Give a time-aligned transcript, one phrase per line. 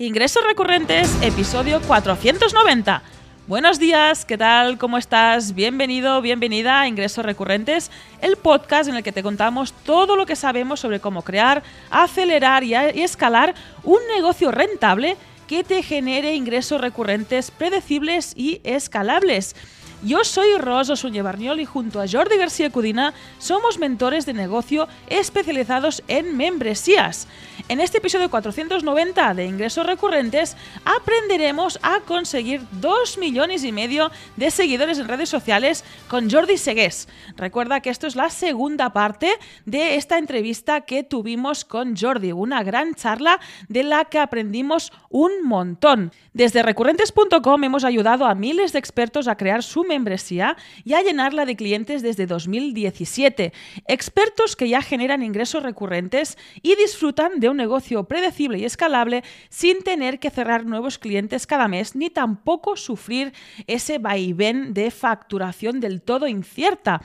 [0.00, 3.02] Ingresos recurrentes, episodio 490.
[3.46, 4.78] Buenos días, ¿qué tal?
[4.78, 5.54] ¿Cómo estás?
[5.54, 7.90] Bienvenido, bienvenida a Ingresos Recurrentes,
[8.22, 12.64] el podcast en el que te contamos todo lo que sabemos sobre cómo crear, acelerar
[12.64, 19.54] y, y escalar un negocio rentable que te genere ingresos recurrentes predecibles y escalables.
[20.02, 24.88] Yo soy Rosa Suñé Barniol y junto a Jordi García Cudina somos mentores de negocio
[25.08, 27.28] especializados en membresías.
[27.68, 34.50] En este episodio 490 de Ingresos Recurrentes aprenderemos a conseguir 2 millones y medio de
[34.50, 37.06] seguidores en redes sociales con Jordi Segués.
[37.36, 39.30] Recuerda que esto es la segunda parte
[39.66, 43.38] de esta entrevista que tuvimos con Jordi, una gran charla
[43.68, 46.12] de la que aprendimos un montón.
[46.32, 51.44] Desde recurrentes.com hemos ayudado a miles de expertos a crear su membresía y a llenarla
[51.44, 53.52] de clientes desde 2017.
[53.88, 59.82] Expertos que ya generan ingresos recurrentes y disfrutan de un negocio predecible y escalable sin
[59.82, 63.32] tener que cerrar nuevos clientes cada mes ni tampoco sufrir
[63.66, 67.02] ese vaivén de facturación del todo incierta.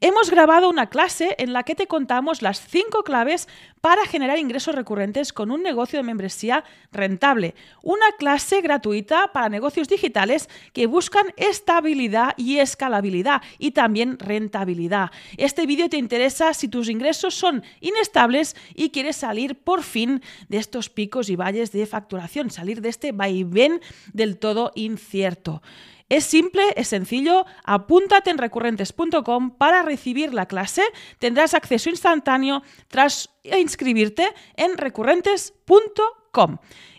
[0.00, 3.48] Hemos grabado una clase en la que te contamos las cinco claves
[3.80, 7.47] para generar ingresos recurrentes con un negocio de membresía rentable.
[7.82, 15.10] Una clase gratuita para negocios digitales que buscan estabilidad y escalabilidad y también rentabilidad.
[15.36, 20.58] Este vídeo te interesa si tus ingresos son inestables y quieres salir por fin de
[20.58, 23.80] estos picos y valles de facturación, salir de este vaivén
[24.12, 25.62] del todo incierto.
[26.08, 30.82] Es simple, es sencillo, apúntate en recurrentes.com para recibir la clase,
[31.18, 34.26] tendrás acceso instantáneo tras inscribirte
[34.56, 36.17] en recurrentes.com.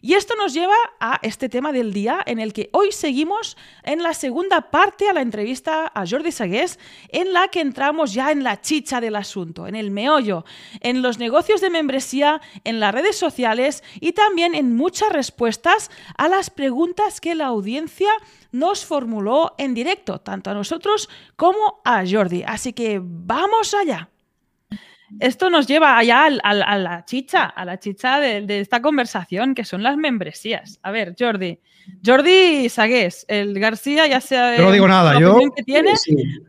[0.02, 4.02] Y esto nos lleva a este tema del día en el que hoy seguimos en
[4.02, 8.44] la segunda parte a la entrevista a Jordi Sagués, en la que entramos ya en
[8.44, 10.46] la chicha del asunto, en el meollo,
[10.82, 16.28] en los negocios de membresía, en las redes sociales y también en muchas respuestas a
[16.28, 18.10] las preguntas que la audiencia
[18.52, 22.44] nos formuló en directo, tanto a nosotros como a Jordi.
[22.46, 24.10] Así que vamos allá.
[25.20, 29.83] Esto nos lleva allá a, la chicha, a la chicha de, esta conversación, que son
[29.83, 30.80] las membresías.
[30.83, 31.59] A ver, Jordi.
[32.05, 34.58] Jordi Sagués, el García ya sea...
[34.59, 35.39] no digo nada, yo...
[35.55, 35.93] Que tiene,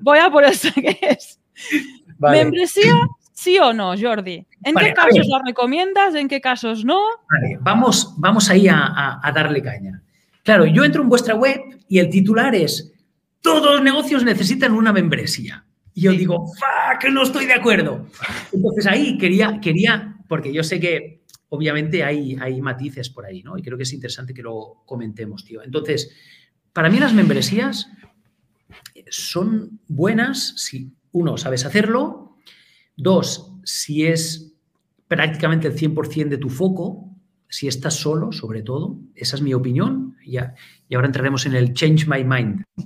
[0.00, 1.40] Voy a por el Sagués.
[2.18, 2.94] ¿Membresía
[3.32, 4.46] sí o no, Jordi?
[4.64, 6.14] ¿En qué casos la recomiendas?
[6.14, 7.00] ¿En qué casos no?
[7.30, 10.02] Vale, vamos, vamos ahí a, a darle caña.
[10.42, 12.92] Claro, yo entro en vuestra web y el titular es
[13.40, 15.64] todos los negocios necesitan una membresía.
[16.00, 16.50] Y yo digo,
[16.98, 18.06] que no estoy de acuerdo!
[18.50, 23.58] Entonces ahí quería, quería porque yo sé que obviamente hay, hay matices por ahí, ¿no?
[23.58, 25.62] Y creo que es interesante que lo comentemos, tío.
[25.62, 26.10] Entonces,
[26.72, 27.90] para mí las membresías
[29.10, 32.38] son buenas si, uno, sabes hacerlo,
[32.96, 34.54] dos, si es
[35.06, 37.14] prácticamente el 100% de tu foco,
[37.46, 40.54] si estás solo, sobre todo, esa es mi opinión, ya,
[40.88, 42.64] y ahora entraremos en el change my mind.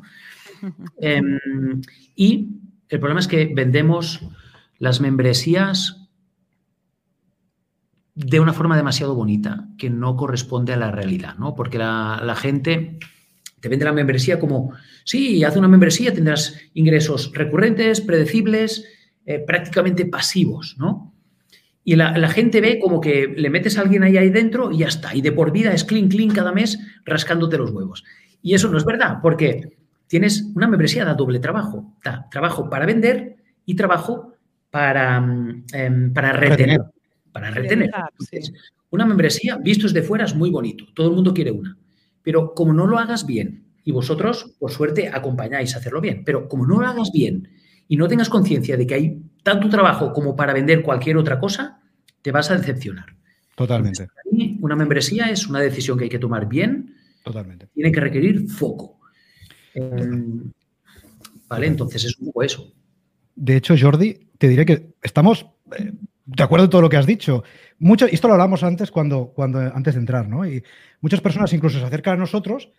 [0.97, 1.82] Em,
[2.16, 4.21] y el problema es que vendemos
[4.78, 6.05] las membresías
[8.15, 11.55] de una forma demasiado bonita, que no corresponde a la realidad, ¿no?
[11.55, 12.99] Porque la, gente
[13.61, 14.72] te vende la membresía como,
[15.05, 18.84] sí, haz una membresía, tendrás ingresos recurrentes, predecibles,
[19.27, 21.12] eh, prácticamente pasivos, ¿no?
[21.87, 24.89] Y la, gente ve como que le metes a alguien ahí, ahí dentro y ya
[24.89, 25.15] está.
[25.15, 28.05] Y de por vida es clean, clean cada mes rascándote los huevos.
[28.41, 29.77] Y eso no es verdad, porque
[30.14, 31.92] tienes una membresía da doble trabajo.
[32.04, 33.34] Da trabajo para vender
[33.66, 34.32] y trabajo
[34.70, 36.82] para, mm, em, para retener.
[37.32, 37.91] Para retener.
[38.91, 40.84] Una membresía, visto desde fuera, es muy bonito.
[40.94, 41.76] Todo el mundo quiere una.
[42.22, 46.48] Pero como no lo hagas bien, y vosotros, por suerte, acompañáis a hacerlo bien, pero
[46.48, 47.48] como no lo hagas bien
[47.88, 51.80] y no tengas conciencia de que hay tanto trabajo como para vender cualquier otra cosa,
[52.22, 53.16] te vas a decepcionar.
[53.56, 54.06] Totalmente.
[54.60, 56.94] una membresía es una decisión que hay que tomar bien.
[57.24, 57.66] Totalmente.
[57.74, 59.00] Tiene que requerir foco.
[59.74, 60.50] Em,
[61.48, 62.72] vale, entonces es un poco eso.
[63.36, 65.46] De hecho, Jordi, te diré que estamos
[65.76, 65.92] eh,
[66.26, 67.42] de acuerdo en todo lo que has dicho.
[67.78, 70.46] Mucho, esto lo hablamos antes cuando, cuando antes de entrar, ¿no?
[70.46, 70.62] Y
[71.00, 72.71] muchas personas incluso se acercan a nosotros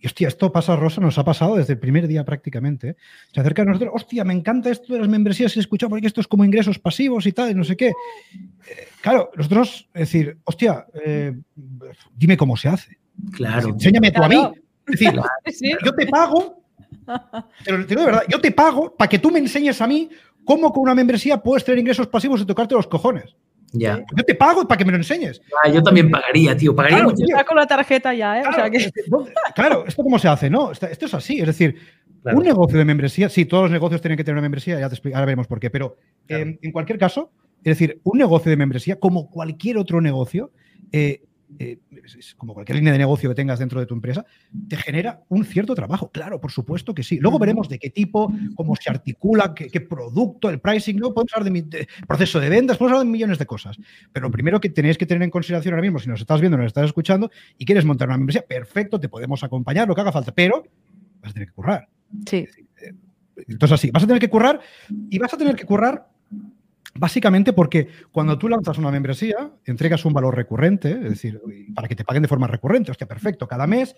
[0.00, 2.96] y hostia, esto pasa, Rosa, nos ha pasado desde el primer día prácticamente.
[3.32, 6.20] Se acerca a nosotros, hostia, me encanta esto de las membresías, he escuchado porque esto
[6.20, 7.88] es como ingresos pasivos y tal, y no sé qué.
[7.88, 11.34] Eh, claro, nosotros, es decir, hostia, eh,
[12.14, 12.98] dime cómo se hace.
[13.32, 13.70] Claro.
[13.70, 14.36] enséñame tú a mí.
[14.86, 15.00] Es
[15.44, 16.62] decir, yo te pago,
[17.64, 20.10] pero te digo de verdad, yo te pago para que tú me enseñes a mí
[20.44, 23.36] cómo con una membresía puedes tener ingresos pasivos y tocarte los cojones.
[23.72, 24.04] Ya.
[24.16, 25.42] Yo te pago para que me lo enseñes.
[25.64, 26.76] Ah, yo también pagaría, tío.
[26.76, 27.46] Pagaría claro, mucho.
[27.46, 28.44] con la tarjeta ya, ¿eh?
[29.54, 30.48] Claro, ¿esto cómo se hace?
[30.48, 31.40] No, esto es así.
[31.40, 31.76] Es decir,
[32.24, 34.94] un negocio de membresía, sí, todos los negocios tienen que tener una membresía, ya te
[34.94, 35.96] explico, ahora veremos por qué, pero
[36.28, 40.52] en cualquier caso, es decir, un negocio de membresía, como cualquier otro negocio,
[40.92, 41.22] eh,
[41.58, 41.78] eh,
[42.36, 44.24] como cualquier línea de negocio que tengas dentro de tu empresa,
[44.68, 46.10] te genera un cierto trabajo.
[46.10, 47.18] Claro, por supuesto que sí.
[47.18, 50.98] Luego veremos de qué tipo, cómo se articula, qué, producto, el pricing.
[50.98, 53.78] Luego podemos hablar de, proceso de ventas, podemos hablar de millones de cosas.
[54.12, 56.56] Pero lo primero que tenéis que tener en consideración ahora mismo, si nos estás viendo,
[56.56, 60.12] nos estás escuchando y quieres montar una membresía, perfecto, te podemos acompañar, lo que haga
[60.12, 60.64] falta, pero
[61.20, 61.88] vas a tener que currar.
[62.26, 62.46] Sí.
[62.82, 62.94] Eh,
[63.48, 64.60] entonces, así, vas a tener que currar
[65.10, 66.08] y vas a tener que currar
[66.96, 71.40] Básicamente porque cuando tú lanzas una membresía, entregas un valor recurrente, es decir,
[71.74, 73.96] para que te paguen de forma recurrente, hostia, perfecto, cada mes,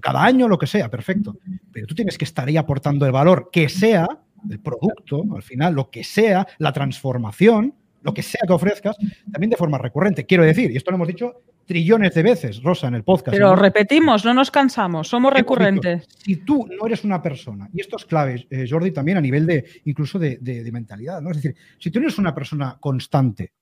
[0.00, 1.36] cada año, lo que sea, perfecto.
[1.70, 4.08] Pero tú tienes que estar ahí aportando el valor que sea,
[4.48, 8.96] el producto, al final, lo que sea, la transformación, lo que sea que ofrezcas,
[9.30, 10.24] también de forma recurrente.
[10.24, 13.32] Quiero decir, y esto lo hemos dicho trillones de veces, Rosa, en el podcast.
[13.32, 16.04] Pero repetimos, no nos cansamos, somos recurrentes.
[16.18, 19.46] si tú no eres una persona, y esto es clave, eh, Jordi, también a nivel
[19.46, 21.30] de incluso de, de, mentalidad, ¿no?
[21.30, 23.52] Es decir, si tú no eres una persona constante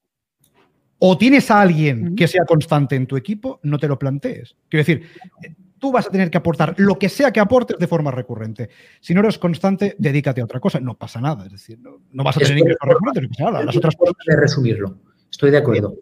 [1.01, 4.57] o tienes a alguien que sea constante en tu equipo, no te lo plantees.
[4.71, 5.07] Quiero decir,
[5.79, 8.71] tú vas a tener que aportar lo que sea que aportes de forma recurrente.
[9.01, 10.81] Si no eres constante, dedícate a otra cosa.
[10.81, 11.45] No pasa nada.
[11.45, 13.39] Es decir, no, vas a tener ingresos recurrentes.
[13.39, 14.15] Las otras cosas.
[14.27, 14.97] De resumirlo.
[15.31, 15.95] Estoy de acuerdo.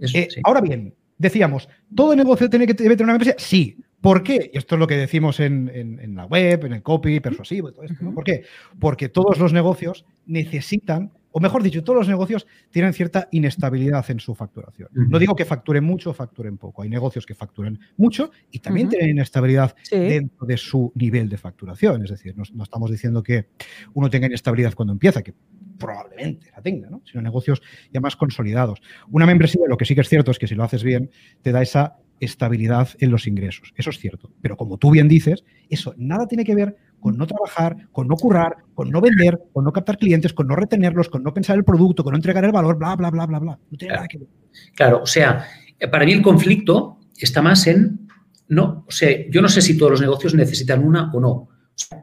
[0.00, 3.34] Eh, ahora bien, decíamos, ¿todo negocio tiene que tener una empresa?
[3.38, 3.76] Sí.
[4.00, 4.50] ¿Por qué?
[4.52, 7.84] Y esto es lo que decimos en, la web, en el copy, persuasivo y todo
[7.84, 8.12] esto.
[8.14, 8.44] ¿Por qué?
[8.78, 14.20] Porque todos los negocios necesitan o mejor dicho, todos los negocios tienen cierta inestabilidad en
[14.20, 14.88] su facturación.
[14.94, 16.80] No digo que facturen mucho o facturen poco.
[16.80, 22.02] Hay negocios que facturan mucho y también tienen inestabilidad dentro de su nivel de facturación.
[22.04, 23.48] Es decir, no, estamos diciendo que
[23.92, 25.34] uno tenga inestabilidad cuando empieza, que
[25.78, 27.02] probablemente la tenga, ¿no?
[27.04, 27.62] sino negocios
[27.92, 28.80] ya más consolidados.
[29.10, 31.10] Una membresía, lo que sí que es cierto es que si lo haces bien,
[31.42, 33.72] te da esa estabilidad en los ingresos.
[33.76, 34.30] Eso es cierto.
[34.40, 38.16] Pero como tú bien dices, eso nada tiene que ver con no trabajar, con no
[38.16, 41.64] currar, con no vender, con no captar clientes, con no retenerlos, con no pensar el
[41.64, 43.58] producto, con no entregar el valor, bla, bla, bla, bla, bla.
[43.70, 44.28] No tiene nada que ver.
[44.74, 45.46] Claro, o sea,
[45.90, 48.08] para mí el conflicto está más en,
[48.48, 51.48] no, o sea, yo no sé si todos los negocios necesitan una o no.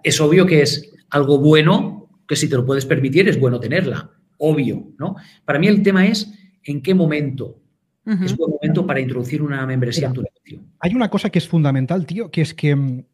[0.04, 4.12] es obvio que es algo bueno, que si te lo puedes permitir es bueno tenerla,
[4.38, 5.16] obvio, ¿no?
[5.46, 6.31] Para mí el tema es
[6.64, 7.60] en qué momento
[8.06, 10.60] es buen momento para introducir una membresía en tu negocio.
[10.80, 13.06] Hay una cosa que es fundamental, tío, que es que mm,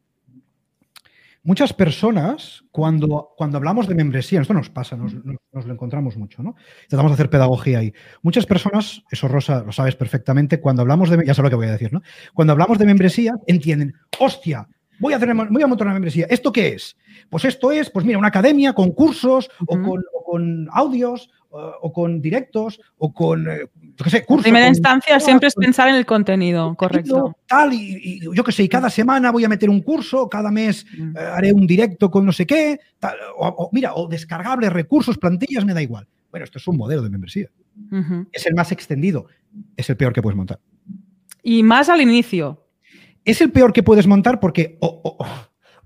[1.42, 6.56] Muchas personas, cuando, cuando hablamos de membresía, esto nos pasa, nos, lo encontramos mucho, ¿no?
[6.90, 7.94] Tratamos de hacer pedagogía ahí.
[8.22, 11.68] Muchas personas, eso Rosa lo sabes perfectamente, cuando hablamos de, ya sé lo que voy
[11.68, 12.02] a decir, ¿no?
[12.34, 14.68] Cuando hablamos de membresía, entienden, hostia,
[15.00, 16.28] voy a, hacer, voy a montar una membresía.
[16.30, 16.98] ¿Esto qué es?
[17.30, 21.92] Pues esto es, pues mira, una academia con cursos o, con, o, con, audios o
[21.92, 24.44] con directos o con, eh, yo qué sé, cursos.
[24.44, 27.36] primera instancia siempre es pensar en el contenido, correcto.
[27.48, 30.86] Tal, y, yo qué sé, y cada semana voy a meter un curso, cada mes
[30.94, 32.80] eh, haré un directo con no sé qué,
[33.38, 36.08] o, mira, o descargables, recursos, plantillas, me da igual.
[36.30, 37.50] Bueno, esto es un modelo de membresía.
[38.31, 39.28] Es el más extendido,
[39.76, 40.60] es el peor que puedes montar.
[41.42, 42.66] Y más al inicio.
[43.26, 45.18] Es el peor que puedes montar porque o,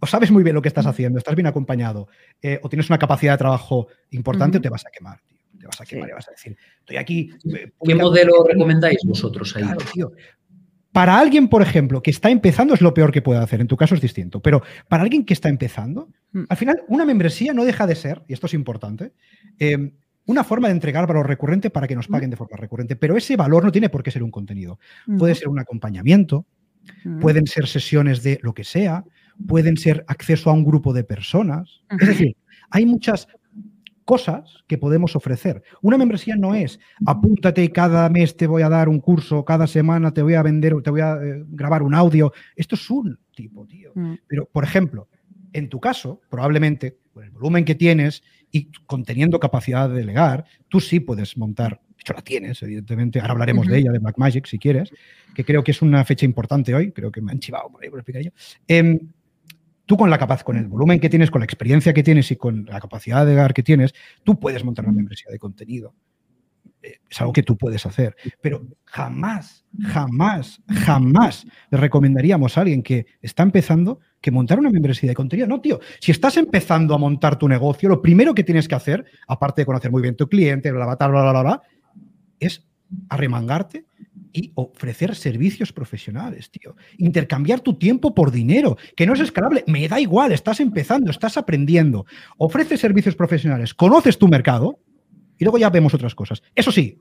[0.05, 2.07] sabes muy bien lo que estás haciendo, estás bien acompañado,
[2.41, 5.19] eh, o tienes una capacidad de trabajo importante o te vas a quemar
[5.63, 7.31] te vas a quemar y vas a decir, estoy aquí.
[7.55, 9.63] Eh, ¿Qué modelo recomendáis vosotros ahí?
[10.91, 13.75] Para alguien, por ejemplo, que está empezando es lo peor que puede hacer, en tu
[13.75, 16.43] caso es distinto, pero para alguien que está empezando, mm.
[16.49, 19.13] al final una membresía no deja de ser, y esto es importante,
[19.57, 19.93] em,
[20.25, 23.35] una forma de entregar valor recurrente para que nos paguen de forma recurrente, pero ese
[23.35, 24.79] valor no tiene por qué ser un contenido.
[25.17, 26.45] Puede ser un acompañamiento,
[27.19, 29.03] pueden ser sesiones de lo que sea,
[29.47, 31.81] pueden ser acceso a un grupo de personas.
[31.99, 32.37] Es decir,
[32.69, 33.27] hay muchas
[34.05, 35.63] cosas que podemos ofrecer.
[35.81, 39.67] Una membresía no es apúntate y cada mes te voy a dar un curso, cada
[39.67, 42.33] semana te voy a vender, te voy a eh, grabar un audio.
[42.55, 43.91] Esto es un tipo, tío.
[43.95, 44.15] Mm.
[44.27, 45.07] Pero, por ejemplo,
[45.53, 50.79] en tu caso, probablemente, con el volumen que tienes y conteniendo capacidad de delegar, tú
[50.79, 54.59] sí puedes montar, de hecho la tienes, evidentemente, ahora hablaremos de ella, de Blackmagic, si
[54.59, 54.91] quieres,
[55.33, 57.89] que creo que es una fecha importante hoy, creo que me han chivado por ahí
[57.89, 58.31] por explicar yo.
[58.67, 58.99] Em,
[59.85, 62.35] tú con la capacidad, con el volumen que tienes, con la experiencia que tienes y
[62.35, 65.93] con la capacidad de dar que tienes, tú puedes montar una membresía de contenido.
[66.81, 68.15] Eh, es algo que tú puedes hacer.
[68.41, 75.09] Pero jamás, jamás, jamás le recomendaríamos a alguien que está empezando que montar una membresía
[75.09, 75.47] de contenido.
[75.47, 75.79] No, tío.
[75.99, 79.65] Si estás empezando a montar tu negocio, lo primero que tienes que hacer, aparte de
[79.65, 81.61] conocer muy bien tu cliente, bla, bla, bla, bla, bla, bla,
[82.39, 82.67] es
[83.09, 83.85] arremangarte
[84.33, 86.75] y ofrecer servicios profesionales, tío.
[86.97, 89.63] Intercambiar tu tiempo por dinero, que no es escalable.
[89.67, 92.05] Me da igual, estás empezando, estás aprendiendo.
[92.37, 94.79] Ofrece servicios profesionales, conoces tu mercado
[95.37, 96.41] y luego ya vemos otras cosas.
[96.55, 96.97] Eso sí,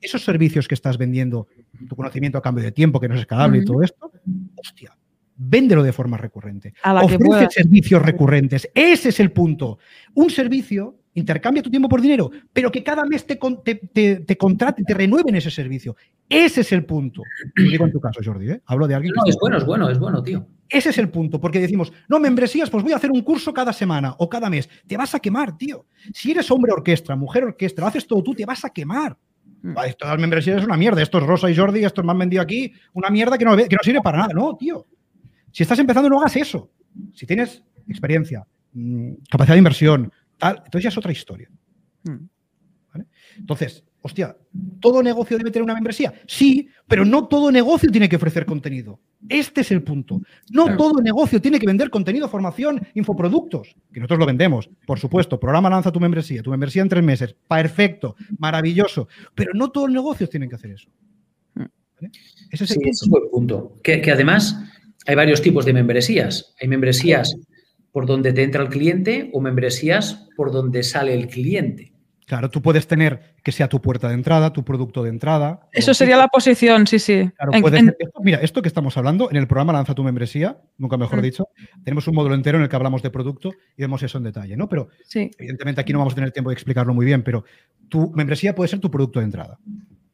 [0.00, 1.46] esos servicios que estás vendiendo,
[1.88, 4.10] tu conocimiento a cambio de tiempo, que no es escalable y todo esto,
[4.56, 4.96] hostia,
[5.36, 6.74] véndelo de forma recurrente.
[6.84, 8.68] Ofrece servicios recurrentes.
[8.74, 9.78] Ese es el punto.
[10.14, 14.36] Un servicio intercambia tu tiempo por dinero, pero que cada mes te, te, te, te
[14.36, 15.96] contrate, te renueven ese servicio.
[16.28, 17.22] Ese es el punto.
[17.54, 18.60] Lo digo en tu caso, Jordi, ¿eh?
[18.66, 19.12] hablo de alguien.
[19.14, 20.46] No, es bueno, es bueno, es bueno, tío.
[20.68, 23.72] Ese es el punto, porque decimos, no, membresías, pues voy a hacer un curso cada
[23.72, 24.68] semana o cada mes.
[24.86, 25.86] Te vas a quemar, tío.
[26.12, 29.16] Si eres hombre orquestra, mujer orquestra, lo haces todo tú, te vas a quemar.
[29.62, 29.76] Mm.
[29.86, 31.02] Esto de las membresías es una mierda.
[31.02, 33.76] Esto es Rosa y Jordi, estos me han vendido aquí una mierda que no, que
[33.76, 34.32] no sirve para nada.
[34.34, 34.86] No, tío.
[35.52, 36.70] Si estás empezando, no hagas eso.
[37.12, 40.12] Si tienes experiencia, mm, capacidad de inversión,
[40.44, 41.48] tal, entonces ya es otra historia.
[42.04, 42.26] Mm.
[42.92, 43.06] ¿Vale?
[43.38, 44.36] Entonces, hostia,
[44.80, 46.12] ¿todo negocio debe tener una membresía?
[46.26, 49.00] Sí, pero no todo negocio tiene que ofrecer contenido.
[49.28, 50.20] Este es el punto.
[50.50, 50.76] No claro.
[50.76, 55.40] todo negocio tiene que vender contenido, formación, infoproductos, que nosotros lo vendemos, por supuesto.
[55.40, 57.34] Programa lanza tu membresía, tu membresía en tres meses.
[57.48, 59.08] Perfecto, maravilloso.
[59.34, 60.90] Pero no todos los negocios tienen que hacer eso.
[61.54, 62.10] ¿Vale?
[62.50, 62.90] Ese es el sí, punto.
[62.90, 63.80] Ese es buen punto.
[63.82, 64.62] Que, que además
[65.06, 66.54] hay varios tipos de membresías.
[66.60, 67.34] Hay membresías
[67.94, 71.92] por donde te entra el cliente o membresías por donde sale el cliente.
[72.26, 75.68] Claro, tú puedes tener que sea tu puerta de entrada, tu producto de entrada.
[75.70, 77.30] Eso sería la posición, sí, sí.
[77.36, 77.96] Claro, en, en...
[77.96, 81.22] Esto, mira, esto que estamos hablando, en el programa Lanza tu membresía, nunca mejor mm.
[81.22, 81.48] dicho,
[81.84, 84.56] tenemos un módulo entero en el que hablamos de producto y vemos eso en detalle,
[84.56, 84.68] ¿no?
[84.68, 85.30] Pero sí.
[85.38, 87.44] evidentemente aquí no vamos a tener tiempo de explicarlo muy bien, pero
[87.88, 89.56] tu membresía puede ser tu producto de entrada.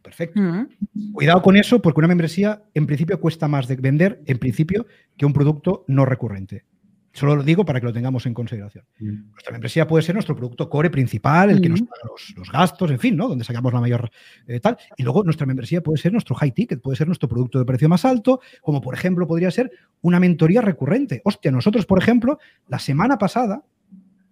[0.02, 0.38] Perfecto.
[0.38, 1.12] Mm.
[1.14, 5.24] Cuidado con eso, porque una membresía en principio cuesta más de vender, en principio, que
[5.24, 6.64] un producto no recurrente.
[7.12, 8.84] Solo lo digo para que lo tengamos en consideración.
[8.98, 9.30] Mm.
[9.32, 11.72] Nuestra membresía puede ser nuestro producto core principal, el que mm.
[11.72, 13.28] nos paga los, los, gastos, en fin, ¿no?
[13.28, 14.10] Donde sacamos la mayor
[14.46, 14.78] eh, tal.
[14.96, 17.88] Y luego nuestra membresía puede ser nuestro high ticket, puede ser nuestro producto de precio
[17.88, 21.20] más alto, como por ejemplo podría ser una mentoría recurrente.
[21.24, 22.38] Hostia, nosotros, por ejemplo,
[22.68, 23.64] la semana pasada,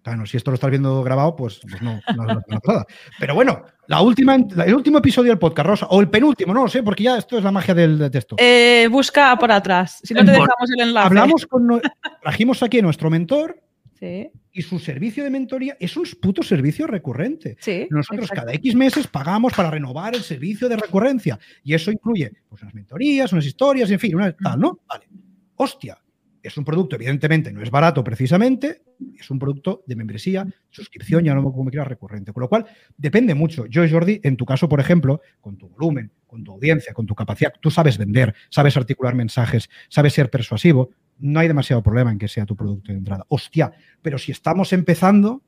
[0.03, 2.85] Bueno, si esto lo estás viendo grabado, pues, pues no, no, no, no.
[3.19, 6.69] Pero bueno, la última, el último episodio del podcast, Rosa, o el penúltimo, no lo
[6.69, 8.35] sé, porque ya esto es la magia del de texto.
[8.39, 11.07] Eh, busca por atrás, si no te dejamos el enlace.
[11.07, 11.81] Hablamos con,
[12.21, 13.61] trajimos aquí a nuestro mentor
[13.99, 14.29] sí.
[14.51, 17.57] y su servicio de mentoría es un puto servicio recurrente.
[17.59, 18.45] Sí, Nosotros exacto.
[18.45, 22.73] cada X meses pagamos para renovar el servicio de recurrencia y eso incluye pues, unas
[22.73, 24.79] mentorías, unas historias, en fin, una tal, ¿no?
[24.87, 25.07] Vale.
[25.55, 25.97] Hostia,
[26.41, 28.81] es un producto, evidentemente, no es barato precisamente,
[29.17, 32.33] es un producto de membresía, suscripción, ya no como me quieras recurrente.
[32.33, 32.65] Con lo cual,
[32.97, 33.65] depende mucho.
[33.65, 37.15] Yo, Jordi, en tu caso, por ejemplo, con tu volumen, con tu audiencia, con tu
[37.15, 42.17] capacidad, tú sabes vender, sabes articular mensajes, sabes ser persuasivo, no hay demasiado problema en
[42.17, 43.25] que sea tu producto de entrada.
[43.29, 45.43] Hostia, pero si estamos empezando,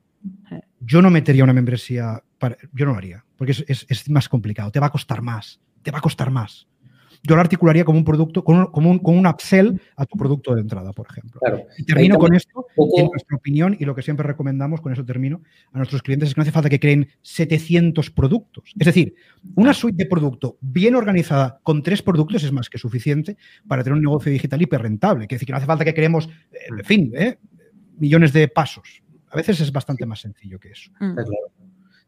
[0.79, 4.79] yo no metería una membresía, para, yo no lo haría, porque es, más complicado, te
[4.79, 6.67] va a costar más, te va a costar más
[7.23, 10.17] yo lo articularía como un producto, como un, como un, como un upsell a tu
[10.17, 11.39] producto de entrada, por ejemplo.
[11.39, 11.65] Claro.
[11.77, 12.99] Y termino con esto, poco...
[12.99, 16.35] en nuestra opinión, y lo que siempre recomendamos, con eso termino, a nuestros clientes es
[16.35, 18.73] que no hace falta que creen 700 productos.
[18.77, 19.13] Es decir,
[19.55, 23.37] una suite de producto bien organizada con tres productos es más que suficiente
[23.67, 25.27] para tener un negocio digital hiper rentable.
[25.27, 27.37] Quiere decir que no hace falta que creemos, en fin, ¿eh?
[27.97, 29.03] millones de pasos.
[29.29, 30.91] A veces es bastante más sencillo que eso.
[30.99, 31.13] Mm.
[31.13, 31.29] Claro.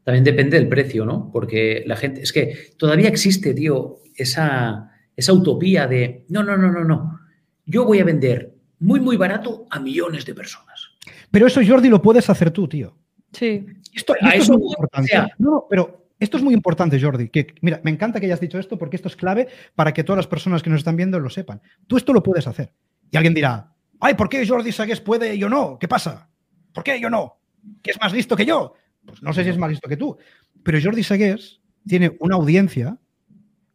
[0.02, 1.30] También depende del precio, ¿no?
[1.32, 6.70] Porque la gente, es que todavía existe, tío, esa esa utopía de, no, no, no,
[6.70, 7.20] no, no,
[7.66, 10.90] yo voy a vender muy, muy barato a millones de personas.
[11.30, 12.96] Pero eso, Jordi, lo puedes hacer tú, tío.
[13.32, 13.66] Sí.
[13.92, 15.08] Esto, esto es muy importante.
[15.08, 15.28] Sea.
[15.38, 17.28] No, pero esto es muy importante, Jordi.
[17.28, 20.18] Que, mira, me encanta que hayas dicho esto porque esto es clave para que todas
[20.18, 21.60] las personas que nos están viendo lo sepan.
[21.86, 22.72] Tú esto lo puedes hacer.
[23.10, 25.78] Y alguien dirá, ay, ¿por qué Jordi Sagues puede y yo no?
[25.78, 26.28] ¿Qué pasa?
[26.72, 27.38] ¿Por qué yo no?
[27.82, 28.74] ¿Que es más listo que yo?
[29.04, 30.16] Pues no sé si es más listo que tú.
[30.62, 32.98] Pero Jordi Sagues tiene una audiencia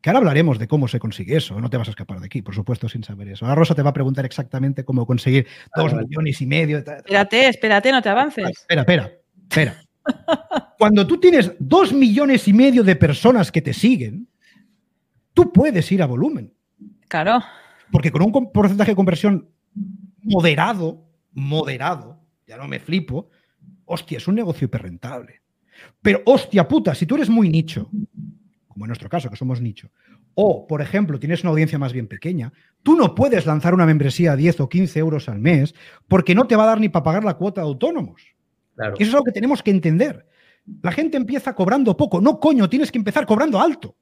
[0.01, 2.41] que ahora hablaremos de cómo se consigue eso, no te vas a escapar de aquí,
[2.41, 3.45] por supuesto, sin saber eso.
[3.45, 6.77] Ahora Rosa te va a preguntar exactamente cómo conseguir dos millones y medio.
[6.77, 8.49] Espérate, espérate, no te avances.
[8.49, 9.11] Espera, espera,
[9.49, 9.81] espera.
[10.77, 14.27] Cuando tú tienes dos millones y medio de personas que te siguen,
[15.33, 16.53] tú puedes ir a volumen.
[17.07, 17.43] Claro.
[17.91, 19.49] Porque con un porcentaje de conversión
[20.21, 23.29] moderado, moderado, ya no me flipo,
[23.85, 25.41] hostia, es un negocio hiperrentable.
[26.01, 27.89] Pero hostia puta, si tú eres muy nicho,
[28.79, 29.91] como en nuestro caso, que somos nicho,
[30.35, 34.31] o, por ejemplo, tienes una audiencia más bien pequeña, tú no puedes lanzar una membresía
[34.31, 35.75] a 10 o 15 euros al mes
[36.07, 38.21] porque no te va a dar ni para pagar la cuota de autónomos.
[38.75, 38.95] Claro.
[38.97, 40.25] Eso es algo que tenemos que entender.
[40.81, 42.21] La gente empieza cobrando poco.
[42.21, 43.97] No, coño, tienes que empezar cobrando alto.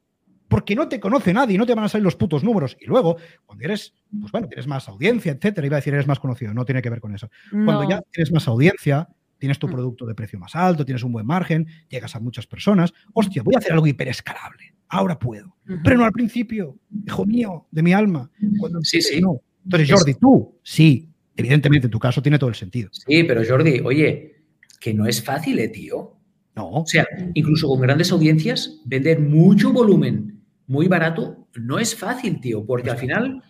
[0.46, 2.76] Porque no te conoce nadie y no te van a salir los putos números.
[2.80, 3.16] Y luego,
[3.46, 6.64] cuando eres, pues bueno, tienes más audiencia, etcétera, iba a decir eres más conocido, no
[6.64, 7.28] tiene que ver con eso.
[7.50, 7.64] No.
[7.64, 9.72] Cuando ya tienes más audiencia, tienes tu mm.
[9.72, 12.92] producto de precio más alto, tienes un buen margen, llegas a muchas personas.
[13.12, 14.74] Hostia, voy a hacer algo hiperescalable.
[14.88, 15.56] Ahora puedo.
[15.66, 15.80] Uh -huh.
[15.84, 18.30] Pero no al principio, hijo mío, de mi alma.
[18.58, 19.20] Cuando sí, sí.
[19.20, 19.40] No.
[19.64, 22.88] Entonces, Jordi, tú, sí, evidentemente en tu caso tiene todo el sentido.
[22.92, 24.44] Sí, pero Jordi, oye,
[24.80, 26.16] que no es fácil, ¿eh, tío?
[26.56, 26.70] No.
[26.70, 32.64] O sea, incluso con grandes audiencias, vender mucho volumen muy barato no es fácil, tío,
[32.64, 33.42] porque al final,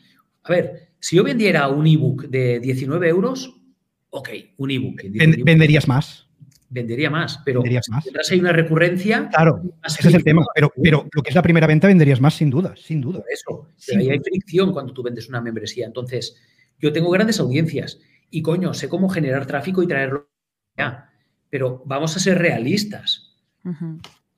[0.42, 3.57] a ver, si yo vendiera un ebook de 19 euros,
[4.10, 5.02] ok, un ebook.
[5.44, 6.28] ¿Venderías más?
[6.70, 8.04] vendería más, pero Venderías más.
[8.04, 10.44] si detrás hay una recurrencia, Claro, ese es el tema.
[10.54, 13.20] Pero, pero lo que es la primera venta venderías más sin duda, sin duda.
[13.20, 15.86] Por eso, Sin pero ahí hay fricción cuando tú vendes una membresía.
[15.86, 16.36] Entonces,
[16.78, 17.98] yo tengo grandes audiencias
[18.30, 20.28] y coño, sé cómo generar tráfico y traerlo
[20.76, 21.10] ya.
[21.50, 23.34] Pero vamos a ser realistas.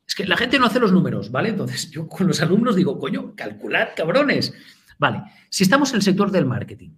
[0.06, 1.48] Es que la gente no hace los números, ¿vale?
[1.50, 4.54] Entonces, yo con los alumnos digo, coño, calculad, cabrones.
[4.98, 6.90] Vale, si estamos en el sector del marketing,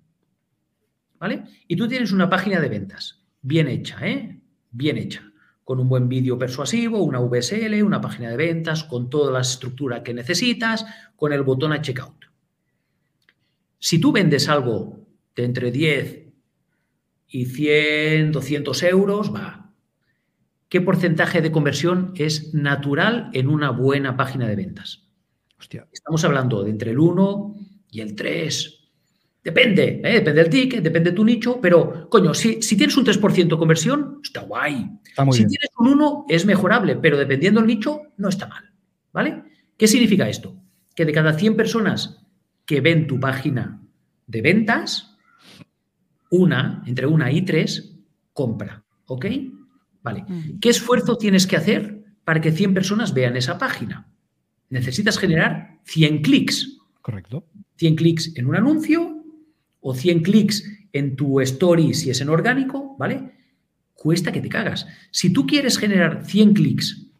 [1.22, 1.44] ¿vale?
[1.68, 4.40] Y tú tienes una página de ventas bien hecha, ¿eh?
[4.72, 5.22] Bien hecha,
[5.62, 10.02] con un buen vídeo persuasivo, una VSL, una página de ventas, con toda la estructura
[10.02, 12.24] que necesitas, con el botón a checkout.
[13.78, 16.26] Si tú vendes algo de entre 10
[17.28, 19.72] y 100, 200 euros, va.
[20.68, 25.08] ¿Qué porcentaje de conversión es natural en una buena página de ventas?
[25.56, 25.86] Hostia.
[25.92, 27.54] Estamos hablando de entre el 1
[27.92, 28.81] y el 3.
[29.44, 30.14] Depende, ¿eh?
[30.14, 33.56] depende del ticket, depende de tu nicho, pero coño, si, si tienes un 3% de
[33.56, 34.88] conversión, está guay.
[35.04, 35.50] Está muy si bien.
[35.50, 38.72] tienes un 1, es mejorable, pero dependiendo del nicho, no está mal.
[39.12, 39.42] ¿Vale?
[39.76, 40.56] ¿Qué significa esto?
[40.94, 42.24] Que de cada 100 personas
[42.64, 43.82] que ven tu página
[44.28, 45.18] de ventas,
[46.30, 47.98] una, entre una y tres,
[48.32, 48.84] compra.
[49.06, 49.26] ¿Ok?
[50.02, 50.24] Vale.
[50.26, 50.60] Mm.
[50.60, 54.08] ¿Qué esfuerzo tienes que hacer para que 100 personas vean esa página?
[54.70, 56.78] Necesitas generar 100 clics.
[57.00, 57.44] Correcto.
[57.76, 59.21] 100 clics en un anuncio
[59.82, 63.32] o 100 clics en tu story si es en orgánico, ¿vale?
[63.92, 64.86] Cuesta que te cagas.
[65.10, 67.10] Si tú quieres generar 100 clics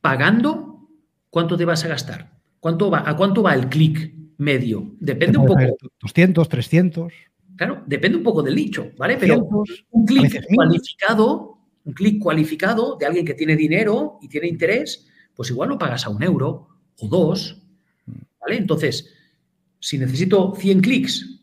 [0.00, 0.88] pagando,
[1.28, 2.38] ¿cuánto te vas a gastar?
[2.60, 4.94] ¿Cuánto va, ¿A cuánto va el clic medio?
[5.00, 7.12] Depende un poco, caer 200, 300,
[7.56, 9.16] claro, depende un poco del nicho, ¿vale?
[9.18, 9.86] Pero 100.
[9.90, 15.50] un clic cualificado, un clic cualificado de alguien que tiene dinero y tiene interés, pues
[15.50, 16.68] igual lo pagas a un euro
[16.98, 17.62] o dos,
[18.40, 18.56] ¿vale?
[18.56, 19.14] Entonces,
[19.80, 21.40] si necesito 100 clics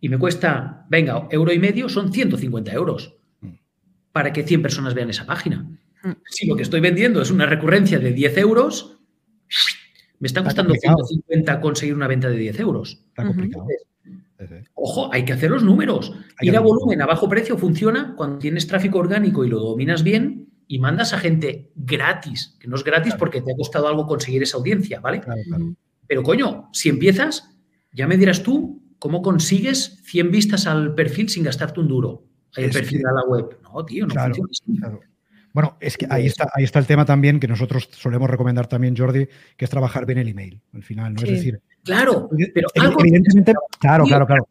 [0.00, 3.52] y me cuesta, venga, euro y medio, son 150 euros Mm.
[4.12, 5.62] para que 100 personas vean esa página.
[6.02, 6.10] Mm.
[6.26, 8.98] Si lo que estoy vendiendo es una recurrencia de 10 euros,
[10.20, 10.96] me está Está costando complicado.
[11.06, 13.04] 150 conseguir una venta de 10 euros.
[13.08, 13.66] Está complicado.
[14.74, 16.12] Ojo, hay que hacer los números.
[16.38, 20.02] Hay Ir a volumen a bajo precio funciona cuando tienes tráfico orgánico y lo dominas
[20.04, 23.18] bien y mandas a gente gratis, que no es gratis Claro.
[23.18, 25.20] porque te ha costado algo conseguir esa audiencia, ¿vale?
[25.20, 25.64] Claro, claro.
[25.64, 25.76] Ujú.
[26.06, 27.50] Pero coño, si empiezas,
[27.92, 32.24] ya me dirás tú cómo consigues 100 vistas al perfil sin gastarte un duro.
[32.56, 33.58] El perfil que- a la web.
[33.62, 34.80] No, tío, no Claro, funciona así.
[34.80, 35.00] Claro.
[35.54, 38.96] Bueno, es que ahí está, ahí está el tema también que nosotros solemos recomendar también,
[38.96, 41.20] Jordi, que es trabajar bien el email, al final, ¿no?
[41.20, 41.26] Sí.
[41.26, 44.48] Es decir, Claro, pero evi- algo evidentemente, claro, claro, claro.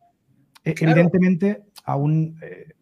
[0.63, 0.91] E- claro.
[0.93, 2.37] Evidentemente, aún.
[2.41, 2.73] eh,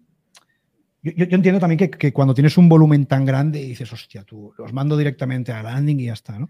[1.04, 3.92] yo, yo- yo entiendo también que, que cuando tienes un volumen tan grande y dices,
[3.94, 6.50] hostia, tú los mando directamente a landing y ya está, ¿no?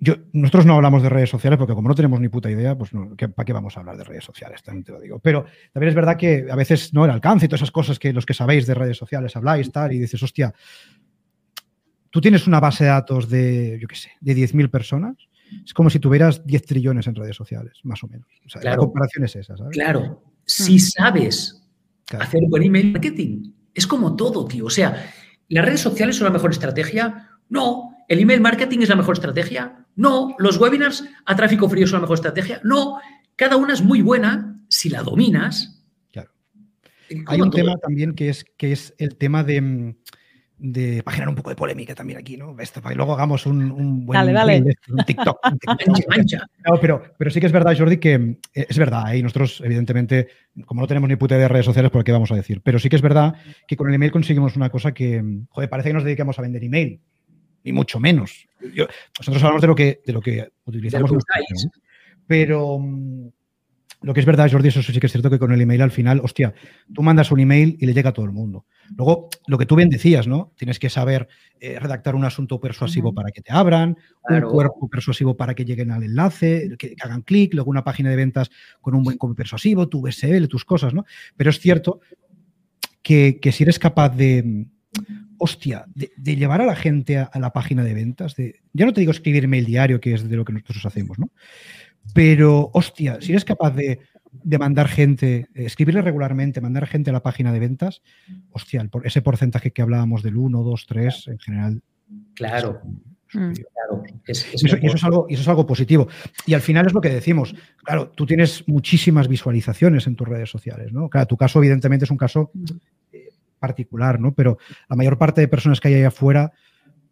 [0.00, 2.92] Yo, nosotros no hablamos de redes sociales porque como no tenemos ni puta idea, pues
[2.92, 4.62] no, ¿qué- ¿para qué vamos a hablar de redes sociales?
[4.62, 5.18] También te lo digo.
[5.18, 8.12] Pero también es verdad que a veces no el alcance y todas esas cosas que
[8.12, 10.52] los que sabéis de redes sociales habláis tal y dices, hostia,
[12.10, 15.16] tú tienes una base de datos de, yo qué sé, de 10.000 personas.
[15.64, 18.26] Es como si tuvieras 10 trillones en redes sociales, más o menos.
[18.46, 18.76] O sea, Claro.
[18.82, 19.72] La comparación es esa, ¿sabes?
[19.72, 21.62] Claro, si sabes
[22.04, 22.24] Claro.
[22.24, 24.66] hacer buen email marketing, es como todo, tío.
[24.66, 25.10] O sea,
[25.48, 27.28] ¿las redes sociales son la mejor estrategia?
[27.48, 27.89] No.
[28.10, 29.86] ¿El email marketing es la mejor estrategia?
[29.94, 30.34] No.
[30.38, 32.60] ¿Los webinars a tráfico frío son la mejor estrategia?
[32.64, 32.98] No.
[33.36, 35.80] Cada una es muy buena si la dominas.
[36.10, 36.32] Claro.
[37.28, 37.62] Hay un todo.
[37.62, 39.94] tema también que es, que es el tema de, mm,
[40.58, 42.58] de para generar un poco de polémica también aquí, ¿no?
[42.58, 44.76] Esto, para que luego hagamos un, un buen Dale, dale.
[44.88, 45.38] un TikTok.
[45.52, 45.86] un TikTok.
[45.86, 46.46] Mancha, mancha.
[46.68, 48.14] No, pero, pero sí que es verdad, Jordi, que
[48.54, 49.18] eh, es verdad, ¿eh?
[49.18, 50.26] y nosotros, evidentemente,
[50.66, 52.60] como no tenemos ni puta idea de redes sociales, ¿por qué vamos a decir?
[52.64, 53.36] Pero sí que es verdad
[53.68, 56.42] que con el email conseguimos una cosa que, mm, joder, parece que nos dedicamos a
[56.42, 57.00] vender email,
[57.64, 58.46] ni mucho menos.
[58.74, 58.86] Yo-
[59.18, 61.10] nosotros hablamos de lo que, de lo que utilizamos.
[62.26, 63.28] Pero mm,
[64.02, 65.90] lo que es verdad, Jordi, eso sí que es cierto que con el email al
[65.90, 66.54] final, hostia,
[66.94, 68.64] tú mandas un email y le llega a todo el mundo.
[68.96, 70.52] Luego, lo que tú bien decías, ¿no?
[70.56, 71.28] Tienes que saber
[71.60, 74.48] eh, redactar un asunto persuasivo para que te abran, Claro.
[74.48, 78.10] un cuerpo persuasivo para que lleguen al enlace, que, que hagan clic, luego una página
[78.10, 81.04] de ventas con un buen copy persuasivo, tu VSL, tus cosas, ¿no?
[81.36, 82.00] Pero es cierto
[83.02, 84.66] que, que si eres capaz de,
[85.40, 88.86] hostia, de, de llevar a la gente a, a la página de ventas, de, ya
[88.86, 91.30] no te digo escribir email diario, que es de lo que nosotros hacemos, ¿no?
[92.14, 94.00] Pero, hostia, si eres capaz de,
[94.32, 98.02] de mandar gente, eh, escribirle regularmente, mandar gente a la página de ventas,
[98.50, 101.82] hostia, el por- ese porcentaje que hablábamos del 1, 2, 3, en general.
[102.34, 102.80] Claro,
[103.32, 103.52] Mm.
[103.52, 104.02] claro.
[104.26, 104.88] Es, es Y eso, y mejor.
[104.88, 106.08] eso es algo, eso es algo positivo.
[106.46, 107.54] Y al final es lo que decimos.
[107.84, 111.08] Claro, tú tienes muchísimas visualizaciones en tus redes sociales, ¿no?
[111.08, 112.50] Claro, tu caso, evidentemente, es un caso
[113.60, 114.34] particular, ¿no?
[114.34, 116.52] Pero la mayor parte de personas que hay ahí afuera,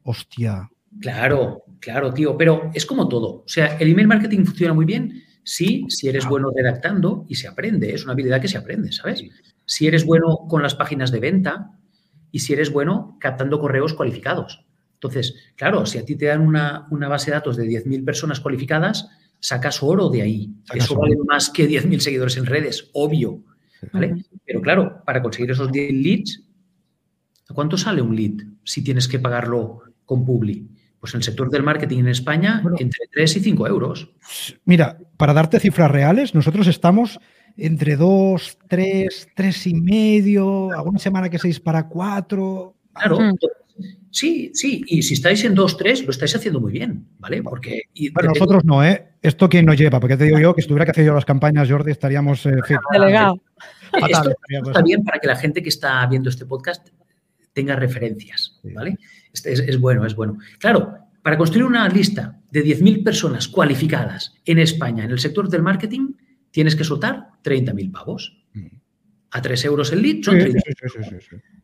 [0.02, 0.68] hostia.
[1.00, 2.36] Claro, claro, tío.
[2.36, 3.42] Pero es como todo.
[3.44, 6.28] O sea, el email marketing funciona muy bien sí, si eres Ah.
[6.28, 7.94] bueno redactando y se aprende.
[7.94, 9.22] Es una habilidad que se aprende, ¿sabes?
[9.64, 11.78] Si eres bueno con las páginas de venta,
[12.30, 14.64] y si eres bueno captando correos cualificados.
[14.94, 18.40] Entonces, claro, si a ti te dan una, una base de datos de 10.000 personas
[18.40, 19.08] cualificadas,
[19.40, 20.52] sacas oro de ahí.
[20.74, 23.44] Eso vale más que 10.000 seguidores en redes, obvio.
[23.92, 24.24] ¿Vale?
[24.44, 26.42] Pero claro, para conseguir esos 10 leads,
[27.48, 30.68] ¿a cuánto sale un lead si tienes que pagarlo con Publi?
[31.00, 34.10] Pues en el sector del marketing en España, entre 3 y 5 euros.
[34.64, 37.20] Mira, para darte cifras reales, nosotros estamos
[37.56, 42.74] entre 2, 3, 3 y medio, alguna semana que 6 para 4.
[42.94, 43.18] Claro,
[44.10, 47.42] Sí, sí, y si estáis en 2-3, lo estáis haciendo muy bien, ¿vale?
[47.42, 47.82] Porque.
[48.12, 49.08] bueno, nosotros no, ¿eh?
[49.20, 51.24] Esto quién nos lleva, porque te digo yo que si tuviera que hacer yo las
[51.24, 52.46] campañas, Jordi, estaríamos.
[52.46, 52.52] Eh,
[52.92, 53.42] Delegado.
[54.08, 54.32] Esto
[54.66, 56.88] está bien para que la gente que está viendo este podcast
[57.52, 58.96] tenga referencias, ¿vale?
[59.32, 60.38] Este es, bueno, es bueno.
[60.58, 65.62] Claro, para construir una lista de 10.000 personas cualificadas en España en el sector del
[65.62, 66.12] marketing,
[66.50, 68.44] tienes que soltar 30.000 pavos.
[68.54, 68.66] Mm.
[69.30, 70.60] A 3 euros el lead son 30.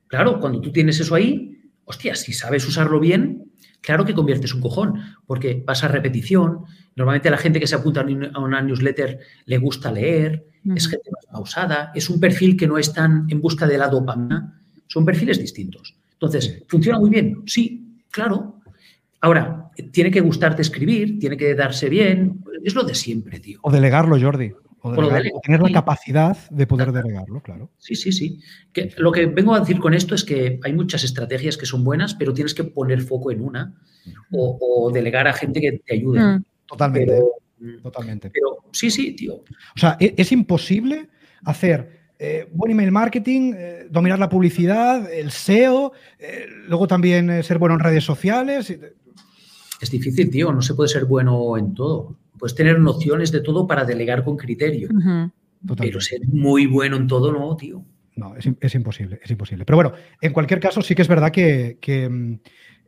[0.08, 1.53] Claro, cuando tú tienes eso ahí,
[1.84, 6.60] hostia, si sabes usarlo bien, claro que conviertes un cojón, porque vas a repetición.
[6.96, 8.00] Normalmente a la gente que se apunta
[8.34, 12.78] a una newsletter le gusta leer, es gente más pausada, es un perfil que no
[12.78, 15.94] es tan en busca de la dopamina, son perfiles distintos.
[16.12, 17.42] Entonces, ¿funciona muy bien?
[17.46, 18.60] Sí, claro.
[19.20, 23.58] Ahora, tiene que gustarte escribir, tiene que darse bien, es lo de siempre, tío.
[23.62, 24.52] O delegarlo, Jordi.
[24.86, 27.70] O, tener la capacidad de poder delegarlo, claro.
[27.78, 28.40] Sí, sí, sí.
[28.70, 31.84] Que, lo que vengo a decir con esto es que hay muchas estrategias que son
[31.84, 33.74] buenas, pero tienes que poner foco en una
[34.30, 36.20] o, delegar a gente que te ayude.
[36.20, 36.44] Mm.
[36.66, 37.18] Totalmente.
[37.60, 38.30] Mm, totalmente.
[38.30, 39.36] Pero sí, sí, tío.
[39.36, 41.08] O sea, e, es, imposible
[41.46, 47.56] hacer eh, buen email marketing, eh, dominar la publicidad, el SEO, eh, luego también ser
[47.56, 48.76] bueno en redes sociales.
[49.80, 50.52] Es difícil, tío.
[50.52, 52.18] No se puede ser bueno en todo.
[52.38, 54.88] Puedes tener nociones de todo para delegar con criterio.
[55.76, 57.84] Pero ser muy bueno en todo, no, tío.
[58.16, 59.64] No, es, imposible, es imposible.
[59.64, 62.34] Pero bueno, en cualquier caso, sí que es verdad que, mm,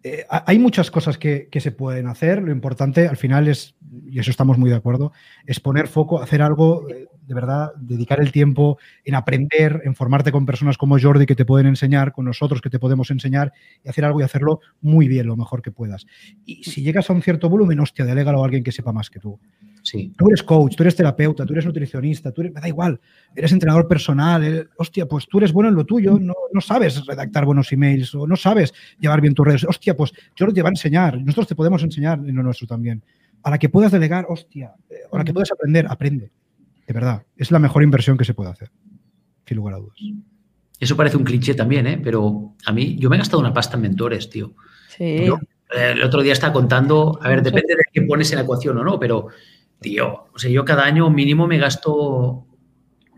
[0.06, 2.40] eh, hay muchas cosas que, se pueden hacer.
[2.40, 3.74] Lo importante al final es,
[4.08, 5.12] y eso estamos muy de acuerdo,
[5.46, 10.30] es poner foco, hacer algo eh, de verdad, dedicar el tiempo en aprender, en formarte
[10.30, 13.88] con personas como Jordi que te pueden enseñar, con nosotros que te podemos enseñar y
[13.88, 16.06] hacer algo y hacerlo muy bien, lo mejor que puedas.
[16.44, 19.18] Y si llegas a un cierto volumen, hostia, delégalo a alguien que sepa más que
[19.18, 19.40] tú.
[19.86, 20.12] Sí.
[20.18, 23.00] Tú eres coach, tú eres terapeuta, tú eres nutricionista, tú eres, me da igual,
[23.36, 27.44] eres entrenador personal, hostia, pues tú eres bueno en lo tuyo, no, no, sabes redactar
[27.44, 29.62] buenos emails o no sabes llevar bien tus redes.
[29.62, 33.00] Hostia, pues yo te va a enseñar, nosotros te podemos enseñar en lo nuestro también.
[33.40, 36.32] Para que puedas delegar, hostia, eh, para que puedas aprender, aprende.
[36.84, 38.72] De verdad, es la mejor inversión que se puede hacer,
[39.46, 39.98] sin lugar a dudas.
[40.80, 42.00] Eso parece un cliché también, ¿eh?
[42.02, 44.54] pero a mí, yo me he gastado una pasta en mentores, tío.
[44.88, 45.04] Sí.
[45.74, 48.78] Eh, el otro día estaba contando, a ver, depende de qué pones en la ecuación
[48.78, 49.28] o no, pero,
[49.80, 52.46] tío, o sea, yo cada año mínimo me gasto,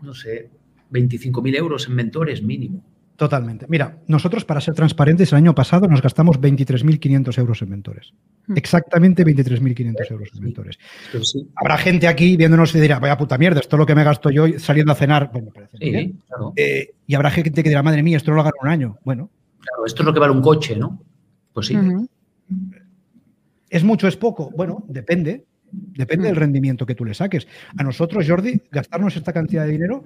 [0.01, 0.49] no sé,
[0.91, 2.83] 25.000 euros en mentores mínimo.
[3.19, 3.65] Totalmente.
[3.67, 8.13] Mira, nosotros, para ser transparentes, el año pasado nos gastamos 23.500 euros en mentores.
[8.47, 8.53] Hmm.
[8.55, 10.79] Exactamente 23.500 euros en mentores.
[11.55, 14.29] Habrá gente aquí viéndonos y dirá, vaya puta mierda, esto es lo que me gasto
[14.29, 15.31] yo saliendo a cenar.
[15.33, 16.21] Bueno, me parece bien.
[16.55, 18.97] Eh, y habrá gente que dirá, madre mía, esto no lo gano un año.
[19.03, 19.29] Bueno.
[19.59, 21.03] Claro, esto es lo que vale un coche, ¿no?
[21.51, 21.77] Pues sí.
[23.69, 24.49] ¿Es mucho, es poco?
[24.55, 25.45] Bueno, depende.
[25.99, 26.39] Depende del hmm.
[26.39, 27.45] rendimiento que tú le saques.
[27.77, 30.05] A nosotros, Jordi, gastarnos esta cantidad de dinero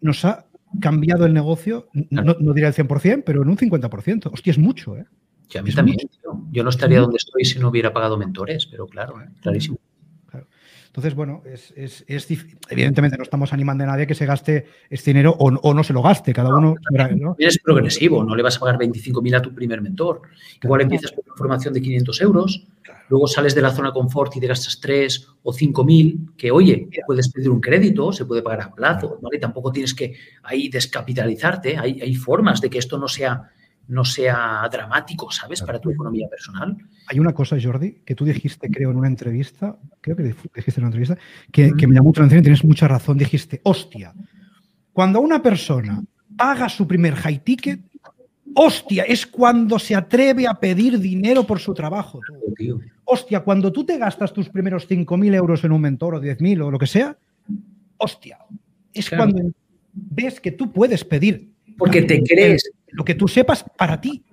[0.00, 0.46] nos ha
[0.80, 4.30] cambiado el negocio, no, no diré el 100%, pero en un 50%.
[4.32, 5.06] Hostia, es mucho, ¿eh?
[5.58, 5.98] a mí también.
[6.52, 9.28] Yo no estaría donde estoy si no hubiera pagado mentores, pero claro, ¿eh?
[9.40, 9.78] clarísimo.
[10.86, 12.04] Entonces, bueno, es,
[12.68, 16.02] evidentemente no estamos animando a nadie que se gaste este dinero o, no se lo
[16.02, 16.74] gaste, cada uno.
[17.16, 17.36] ¿no?
[17.38, 20.22] Es progresivo, no le vas a pagar 25.000 a tu primer mentor.
[20.62, 22.66] Igual empiezas con una formación de 500 euros,
[23.08, 27.30] luego sales de la zona confort y te gastas 3 o 5.000, que oye, puedes
[27.30, 29.38] pedir un crédito, se puede pagar a plazo, ¿vale?
[29.38, 33.50] Tampoco tienes que ahí descapitalizarte, hay, hay formas de que esto no sea
[33.88, 35.62] no sea dramático, ¿sabes?
[35.62, 36.76] Para tu economía personal.
[37.06, 40.84] Hay una cosa, Jordi, que tú dijiste, creo, en una entrevista, creo que dijiste en
[40.84, 41.16] una entrevista,
[41.50, 43.16] que, me llamó mucho la atención y tienes mucha razón.
[43.16, 44.12] Dijiste, hostia,
[44.92, 46.04] cuando una persona
[46.36, 47.80] paga su primer high ticket,
[48.60, 52.20] hostia, es cuando se atreve a pedir dinero por su trabajo.
[53.04, 56.70] Hostia, cuando tú te gastas tus primeros 5.000 euros en un mentor o 10.000 o
[56.70, 57.16] lo que sea,
[57.98, 58.38] hostia,
[58.92, 59.52] es cuando
[59.92, 61.52] ves que tú puedes pedir.
[61.76, 64.24] Porque te crees lo que tú sepas para ti.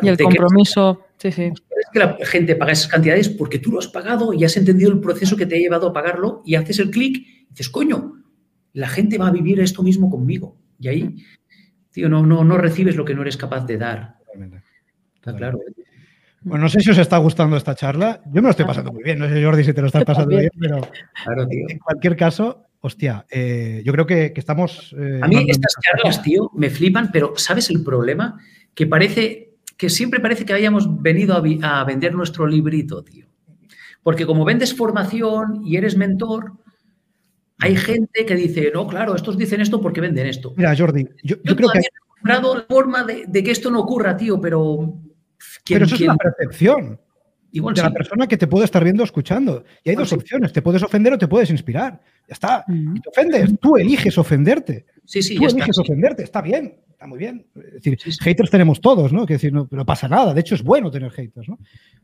[0.00, 1.42] y el compromiso, sí, sí.
[1.42, 4.92] Es que la gente paga esas cantidades porque tú lo has pagado y has entendido
[4.92, 8.22] el proceso que te ha llevado a pagarlo y haces el clic y dices, coño,
[8.72, 10.56] la gente va a vivir esto mismo conmigo.
[10.78, 11.16] Y ahí,
[11.94, 14.16] tío, no, no, no recibes lo que no eres capaz de dar.
[15.14, 15.58] Está claro.
[16.42, 18.20] Bueno, no sé si os está gustando esta charla.
[18.26, 19.18] Yo me lo estoy pasando muy bien.
[19.18, 20.80] No sé, Jordi, si te lo estás pasando bien, pero
[21.48, 24.94] en cualquier caso, hostia, eh, yo creo que, estamos...
[24.98, 28.38] Eh, a mí estas charlas, tío, me flipan, pero ¿sabes el problema?
[28.74, 33.26] que parece, que siempre parece que hayamos venido a, a vender nuestro librito, tío.
[34.02, 36.52] Porque como vendes formación y eres mentor,
[37.58, 40.54] hay gente que dice, no, claro, estos dicen esto porque venden esto.
[40.56, 41.78] Mira, Jordi, yo, creo que...
[41.78, 41.88] He
[42.18, 44.94] encontrado la forma de, que esto no ocurra, tío, pero...
[45.68, 47.00] pero eso es la percepción.
[47.52, 49.64] Igual de la persona que te puede estar viendo escuchando.
[49.84, 52.00] Y hay dos opciones, te puedes ofender o te puedes inspirar.
[52.26, 52.64] Ya está.
[52.68, 54.86] Y te ofendes, tú eliges ofenderte.
[55.04, 57.46] Sí, sí, tú eliges ofenderte, está bien, está muy bien.
[57.54, 59.24] Es decir, haters tenemos todos, ¿no?
[59.24, 60.34] Que decir, no, no, pasa nada.
[60.34, 61.60] De hecho, es bueno tener haters, ¿no?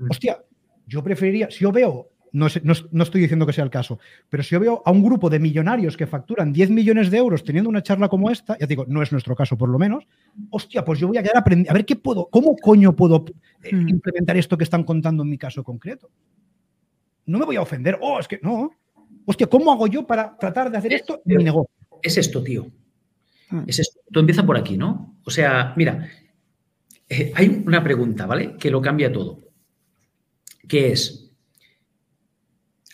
[0.09, 0.39] Hostia,
[0.87, 4.61] yo preferiría, si yo veo no, estoy diciendo que sea el caso, pero si yo
[4.61, 8.09] veo a un grupo de millonarios que facturan 10 millones de euros teniendo una charla
[8.09, 10.07] como esta, ya digo, no es nuestro caso por lo menos,
[10.51, 13.25] hostia, pues yo voy a quedar aprendiendo, a ver qué puedo, cómo coño puedo
[13.63, 13.89] eh, hmm.
[13.89, 16.11] implementar esto que están contando en mi caso concreto.
[17.27, 18.71] No me voy a ofender, oh, es que no.
[19.25, 21.71] Hostia, ¿cómo hago yo para tratar de hacer esto en mi negocio?
[22.03, 22.67] Es esto, tío.
[23.51, 23.65] Hmm.
[23.67, 24.01] Es esto.
[24.11, 25.19] Tú empieza por aquí, ¿no?
[25.25, 26.09] O sea, mira,
[27.09, 28.57] eh, hay una pregunta, ¿vale?
[28.57, 29.41] Que lo cambia todo.
[30.69, 31.20] Que es,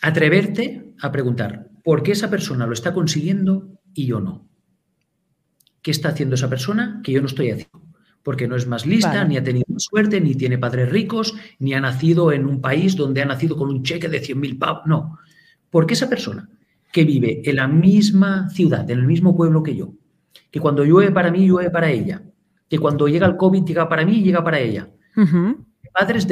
[0.01, 4.47] atreverte a preguntar, ¿por qué esa persona lo está consiguiendo y yo no?
[5.81, 7.81] ¿Qué está haciendo esa persona que yo no estoy haciendo?
[8.23, 11.79] Porque no es más lista, ni ha tenido suerte, ni tiene padres ricos, ni ha
[11.79, 14.81] nacido en un país donde ha nacido con un cheque de 100.000 pavos.
[14.85, 15.17] No.
[15.69, 16.49] Porque esa persona
[16.91, 19.93] que vive en la misma ciudad, en el mismo pueblo que yo,
[20.51, 22.21] que cuando llueve para mí, llueve para ella,
[22.69, 24.89] que cuando llega el COVID llega para mí, llega para ella.
[25.93, 26.27] Padres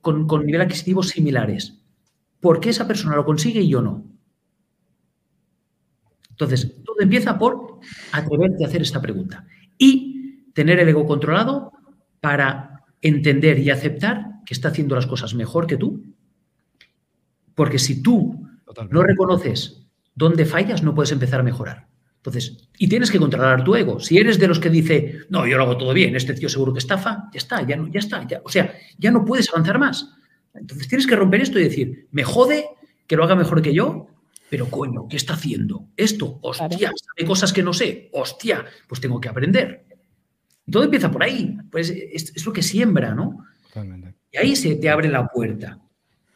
[0.00, 1.83] con, con nivel adquisitivo similares,
[2.44, 4.04] ¿Por qué esa persona lo consigue y yo no?
[6.28, 7.80] Entonces, todo empieza por
[8.12, 9.46] atreverte a hacer esta pregunta
[9.78, 11.72] y tener el ego controlado
[12.20, 16.04] para entender y aceptar que está haciendo las cosas mejor que tú.
[17.54, 18.46] Porque si tú
[18.90, 21.88] no reconoces dónde fallas, no puedes empezar a mejorar.
[22.16, 24.00] Entonces, y tienes que controlar tu ego.
[24.00, 26.74] Si eres de los que dice, no, yo lo hago todo bien, este tío seguro
[26.74, 29.78] que estafa, ya está, ya no, ya está, ya, o sea, ya no puedes avanzar
[29.78, 30.14] más.
[30.54, 32.66] Entonces tienes que romper esto y decir, me jode
[33.06, 34.06] que lo haga mejor que yo,
[34.48, 35.88] pero coño, ¿qué está haciendo?
[35.96, 39.84] Esto, hostia, hay cosas que no sé, hostia, pues tengo que aprender.
[40.66, 43.44] Y todo empieza por ahí, pues es, lo que siembra, ¿no?
[44.30, 45.78] Y ahí se te abre la puerta.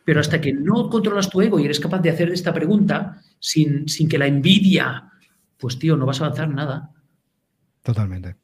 [0.04, 3.88] Pero hasta que no controlas tu ego y eres capaz de hacer esta pregunta sin,
[3.88, 5.12] sin que la envidia,
[5.56, 6.90] pues tío, no vas a avanzar nada.
[7.82, 8.36] Totalmente.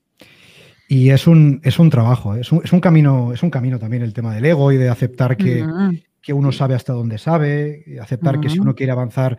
[0.95, 2.43] Y es un, es un trabajo, ¿eh?
[2.43, 4.89] es un, es un, camino, es un camino también el tema del ego y de
[4.89, 5.67] aceptar que,
[6.23, 9.37] que uno sabe hasta dónde sabe, y aceptar que si uno quiere avanzar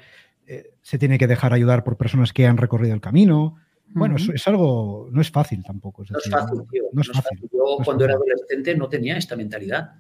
[0.47, 3.55] eh, se tiene que dejar ayudar por personas que han recorrido el camino.
[3.87, 6.03] Bueno, es, algo, no es fácil tampoco.
[6.09, 6.83] no, es fácil, tío.
[6.91, 7.39] No es fácil.
[7.49, 9.93] Yo cuando era adolescente no tenía esta mentalidad.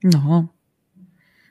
[0.00, 0.54] No.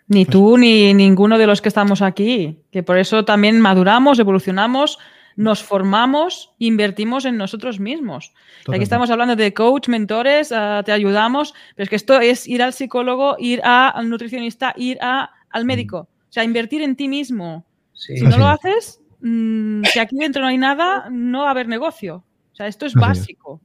[0.07, 4.17] Ni pues tú ni ninguno de los que estamos aquí, que por eso también maduramos,
[4.17, 4.97] evolucionamos
[5.39, 8.33] nos formamos, invertimos en nosotros mismos.
[8.67, 12.61] Aquí estamos hablando de coach, mentores, ah, te ayudamos, pero es que esto es ir
[12.61, 16.09] al psicólogo, ir al nutricionista, ir a, al médico.
[16.09, 17.65] O sea, invertir en ti mismo.
[17.93, 21.69] Si no lo haces, mm, si aquí dentro no hay nada, no va a haber
[21.69, 22.25] negocio.
[22.51, 23.61] O sea, esto es básico.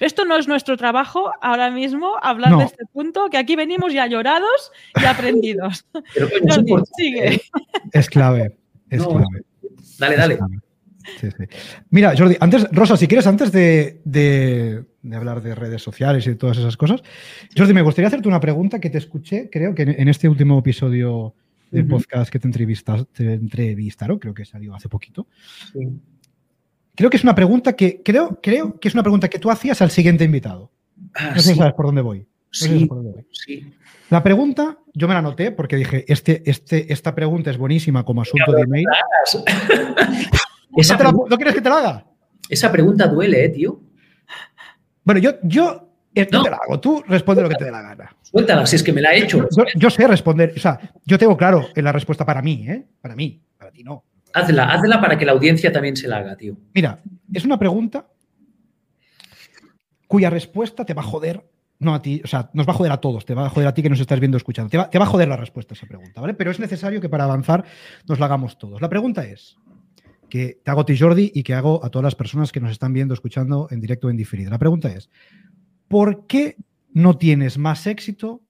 [0.00, 4.06] Esto no es nuestro trabajo ahora mismo, hablar de este punto, que aquí venimos ya
[4.06, 5.84] llorados y aprendidos.
[6.14, 6.28] Pero,
[6.96, 7.42] sigue.
[7.92, 8.56] Es clave.
[8.88, 9.44] Es clave.
[9.98, 10.38] Dale, dale.
[11.90, 16.58] Mira, Jordi, antes, Rosa, si quieres, antes de, hablar de redes sociales y de todas
[16.58, 17.02] esas cosas,
[17.56, 21.34] Jordi, me gustaría hacerte una pregunta que te escuché, creo que en, este último episodio
[21.70, 22.48] de podcast que te,
[23.12, 25.26] te entrevistaron, creo que salió hace poquito.
[26.94, 29.82] Creo que es una pregunta que creo, creo que es una pregunta que tú hacías
[29.82, 30.70] al siguiente invitado.
[31.14, 32.26] Ah, no sé si sabes por dónde voy.
[32.50, 32.88] sí,
[34.10, 38.22] La pregunta, yo me la anoté porque dije, este, este, esta pregunta es buenísima como
[38.22, 38.86] asunto de email.
[40.76, 42.06] ¿No, quieres que te la haga?
[42.48, 43.80] Esa pregunta duele, ¿eh, tío?
[45.04, 46.42] Bueno, yo, yo eh, no.
[46.42, 46.80] te la hago.
[46.80, 48.16] Tú responde lo que te dé la gana.
[48.22, 49.46] Suéltala, si es que me la he hecho.
[49.76, 50.52] Yo, sé responder.
[50.56, 52.84] O sea, yo tengo claro en la respuesta para mí, ¿eh?
[53.00, 53.42] Para mí.
[53.58, 54.04] Para ti no.
[54.32, 56.56] Hazla, hazla para que la audiencia también se la haga, tío.
[56.74, 56.98] Mira,
[57.32, 58.06] es una pregunta
[60.08, 61.44] cuya respuesta te va a joder,
[61.78, 63.68] no a ti, o sea, nos va a joder a todos, te va a joder
[63.68, 65.74] a ti que nos estás viendo escuchando, te va, te va a joder la respuesta
[65.74, 66.34] a esa pregunta, ¿vale?
[66.34, 67.64] Pero es necesario que para avanzar
[68.08, 68.80] nos la hagamos todos.
[68.80, 69.56] La pregunta es,
[70.34, 72.72] que te hago a ti, Jordi, y que hago a todas las personas que nos
[72.72, 74.50] están viendo, escuchando en directo o en diferido.
[74.50, 75.08] La pregunta es,
[75.86, 76.56] ¿por qué
[76.92, 78.42] no tienes más éxito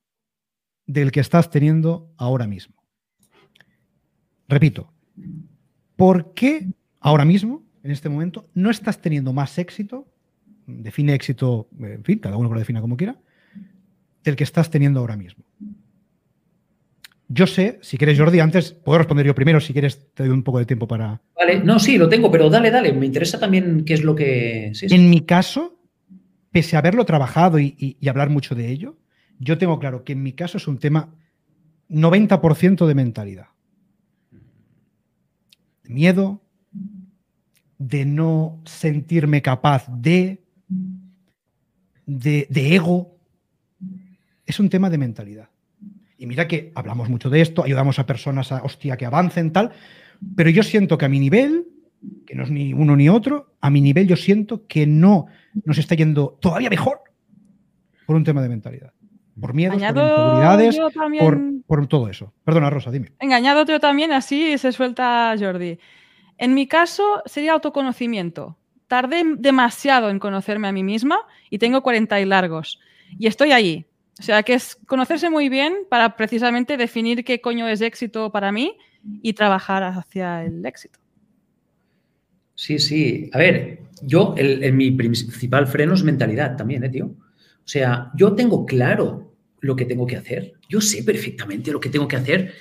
[0.86, 2.82] del que estás teniendo ahora mismo?
[4.48, 4.94] Repito,
[5.94, 10.08] ¿por qué ahora mismo, en este momento, no estás teniendo más éxito?
[10.66, 13.20] Define éxito, en fin, cada uno lo defina como quiera,
[14.22, 15.44] del que estás teniendo ahora mismo.
[17.34, 20.44] Yo sé, si quieres, Jordi, antes puedo responder yo primero, si quieres, te doy un
[20.44, 21.20] poco de tiempo para.
[21.34, 22.92] Vale, no, sí, lo tengo, pero dale, dale.
[22.92, 24.70] Me interesa también qué es lo que.
[24.82, 25.76] en mi caso,
[26.52, 28.98] pese a haberlo trabajado y, hablar mucho de ello,
[29.40, 31.12] yo tengo claro que en mi caso es un tema
[31.90, 33.48] 90% de mentalidad.
[35.82, 36.40] Miedo,
[37.78, 40.44] de no sentirme capaz de,
[42.06, 43.18] de, de ego.
[44.46, 45.48] Es un tema de mentalidad.
[46.16, 49.72] Y mira que hablamos mucho de esto, ayudamos a personas a, hostia, que avancen, tal,
[50.36, 51.66] pero yo siento que a mi nivel,
[52.26, 55.26] que no es ni uno ni otro, a mi nivel yo siento que no
[55.64, 57.00] nos está yendo todavía mejor
[58.06, 58.92] por un tema de mentalidad.
[59.40, 60.78] Por miedos, por inseguridades,
[61.66, 62.32] por, todo eso.
[62.44, 63.12] Perdona, Rosa, dime.
[63.18, 65.78] Engañado yo también, así se suelta Jordi.
[66.38, 68.56] En mi caso sería autoconocimiento.
[68.86, 71.18] Tardé demasiado en conocerme a mí misma
[71.50, 72.80] y tengo 40 y largos.
[73.18, 73.86] Y estoy ahí.
[74.18, 78.52] O sea, que es conocerse muy bien para precisamente definir qué coño es éxito para
[78.52, 78.76] mí
[79.22, 80.98] y trabajar hacia el éxito.
[82.54, 83.28] Sí, sí.
[83.32, 87.06] A ver, yo, el, mi principal freno es mentalidad también, ¿eh, tío?
[87.06, 90.54] O sea, yo tengo claro lo que tengo que hacer.
[90.68, 92.54] Yo sé perfectamente lo que tengo que hacer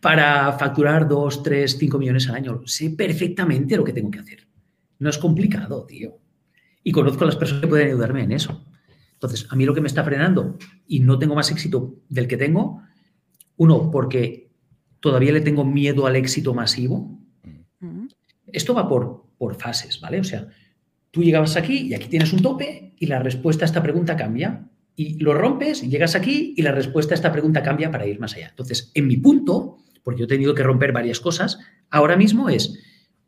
[0.00, 2.62] para facturar 2, 3, 5 millones al año.
[2.66, 4.46] Sé perfectamente lo que tengo que hacer.
[4.98, 6.18] No es complicado, tío.
[6.84, 8.64] Y conozco a las personas que pueden ayudarme en eso.
[9.20, 10.56] Entonces, a mí lo que me está frenando
[10.86, 12.80] y no tengo más éxito del que tengo,
[13.56, 14.50] uno, porque
[15.00, 17.20] todavía le tengo miedo al éxito masivo.
[17.80, 18.06] Mm.
[18.46, 20.20] Esto va por, por fases, ¿vale?
[20.20, 20.48] O sea,
[21.10, 24.70] tú llegabas aquí y aquí tienes un tope y la respuesta a esta pregunta cambia.
[24.96, 28.20] Y lo rompes y llegas aquí y la respuesta a esta pregunta cambia para ir
[28.20, 28.48] más allá.
[28.48, 31.58] Entonces, en mi punto, porque yo he tenido que romper varias cosas,
[31.90, 32.78] ahora mismo es,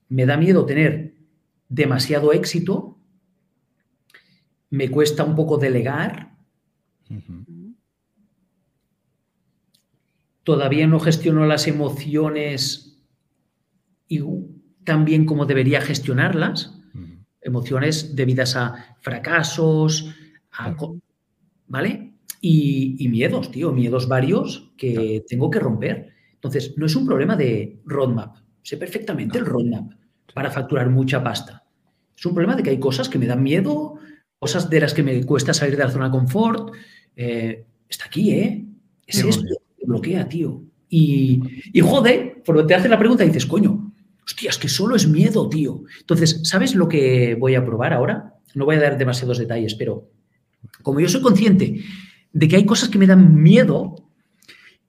[0.08, 1.16] me da miedo tener
[1.68, 2.91] demasiado éxito
[4.72, 6.34] me cuesta un poco delegar.
[10.42, 12.98] Todavía no gestiono las emociones
[14.08, 14.20] y
[14.84, 16.80] tan bien como debería gestionarlas.
[17.42, 20.14] Emociones debidas a fracasos,
[21.66, 22.14] ¿vale?
[22.40, 26.14] Y, miedos, tío, miedos varios que tengo que romper.
[26.32, 28.36] Entonces, no es un problema de roadmap.
[28.62, 29.92] Sé perfectamente el roadmap
[30.32, 31.62] para facturar mucha pasta.
[32.16, 33.98] Es un problema de que hay cosas que me dan miedo,
[34.42, 36.74] cosas de las que me cuesta salir de la zona de confort,
[37.14, 38.64] eh, está aquí, ¿eh?
[39.06, 39.44] Es esto
[39.78, 40.64] que bloquea, tío.
[40.88, 41.40] Y,
[41.72, 43.92] y jode, porque te haces la pregunta y dices, coño,
[44.26, 45.84] hostia, es que solo es miedo, tío.
[46.00, 48.34] Entonces, ¿sabes lo que voy a probar ahora?
[48.56, 50.10] No voy a dar demasiados detalles, pero
[50.82, 51.80] como yo soy consciente
[52.32, 53.94] de que hay cosas que me dan miedo,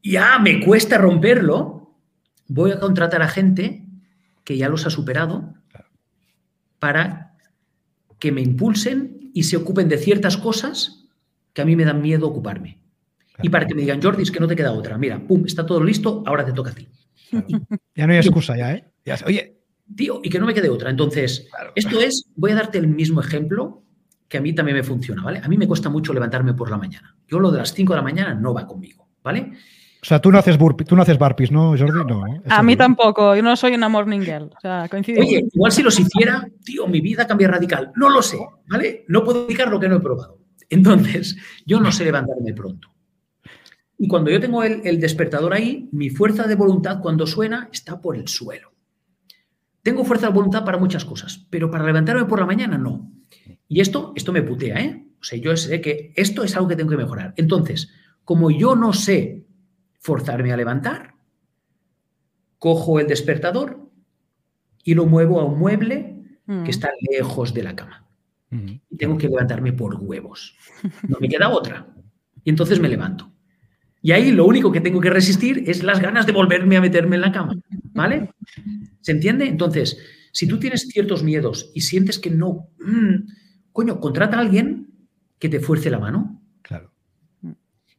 [0.02, 1.96] ya me cuesta romperlo,
[2.48, 3.86] voy a contratar a gente
[4.44, 5.54] que ya los ha superado
[6.80, 7.36] para
[8.18, 11.06] que me impulsen y se ocupen de ciertas cosas
[11.54, 12.80] que a mí me dan miedo ocuparme.
[13.41, 14.98] Y para que me digan, Jordi, es que no te queda otra.
[14.98, 16.88] Mira, pum, está todo listo, ahora te toca a ti.
[17.96, 18.86] Ya no hay excusa, ya, ¿eh?
[19.26, 19.60] oye.
[19.96, 20.89] Tío, y que no me quede otra.
[20.89, 23.84] Entonces, esto es, voy a darte el mismo ejemplo
[24.28, 25.41] que a mí también me funciona, ¿vale?
[25.43, 27.15] A mí me cuesta mucho levantarme por la mañana.
[27.28, 29.52] Yo lo de las 5 de la mañana no va conmigo, ¿vale?
[30.04, 32.04] O sea, tú no haces, tú no haces barpees, ¿no, Jordi?
[32.06, 32.28] No.
[32.28, 32.42] ¿eh?
[32.50, 33.38] A mí tampoco.
[33.38, 34.52] Yo no soy una morning girl.
[34.54, 35.26] O sea, coincidimos.
[35.26, 37.94] Oye, igual si los hiciera, tío, mi vida cambia radical.
[37.96, 38.38] No lo sé,
[38.68, 39.06] ¿vale?
[39.08, 40.39] No puedo indicar lo que no he probado.
[40.70, 42.89] Entonces, yo no sé levantarme pronto.
[43.98, 48.02] Y cuando yo tengo el, el despertador ahí, mi fuerza de voluntad cuando suena está
[48.02, 48.74] por el suelo.
[49.84, 53.10] Tengo fuerza de voluntad para muchas cosas, pero para levantarme por la mañana no.
[53.70, 55.08] Y esto, esto me putea, ¿eh?
[55.22, 57.34] O sea, yo sé que esto es algo que tengo que mejorar.
[57.38, 57.89] Entonces,
[58.26, 59.42] como yo no sé
[60.04, 61.16] forzarme a levantar,
[62.60, 63.89] cojo el despertador
[64.84, 66.70] y lo muevo a un mueble que mm.
[66.70, 68.06] está lejos de la cama.
[68.50, 68.72] Mm.
[68.89, 70.58] Y tengo que levantarme por huevos.
[71.08, 71.88] No me queda otra.
[72.44, 73.32] Y entonces me levanto.
[74.02, 77.16] Y ahí lo único que tengo que resistir es las ganas de volverme a meterme
[77.16, 77.56] en la cama.
[77.94, 78.32] ¿Vale?
[79.00, 79.48] ¿Se entiende?
[79.48, 79.98] Entonces,
[80.34, 83.32] si tú tienes ciertos miedos y sientes que no, mm,
[83.72, 84.89] coño, contrata a alguien
[85.39, 86.42] que te fuerce la mano.
[86.62, 86.92] Claro.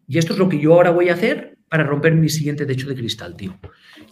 [0.07, 2.89] Y esto es lo que yo ahora voy a hacer para romper mi siguiente techo
[2.89, 3.59] de cristal, tío.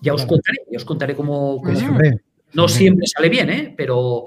[0.01, 1.63] Ya os contaré, ya os contaré cómo...
[2.55, 3.75] no siempre sale bien, ¿eh?
[3.77, 4.25] Pero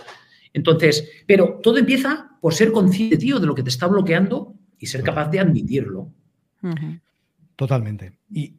[0.54, 4.88] entonces, pero todo empieza por ser consciente, tío, de lo que te está bloqueando y
[4.88, 6.10] ser capaz de admitirlo.
[7.56, 8.14] Totalmente.
[8.32, 8.56] Y,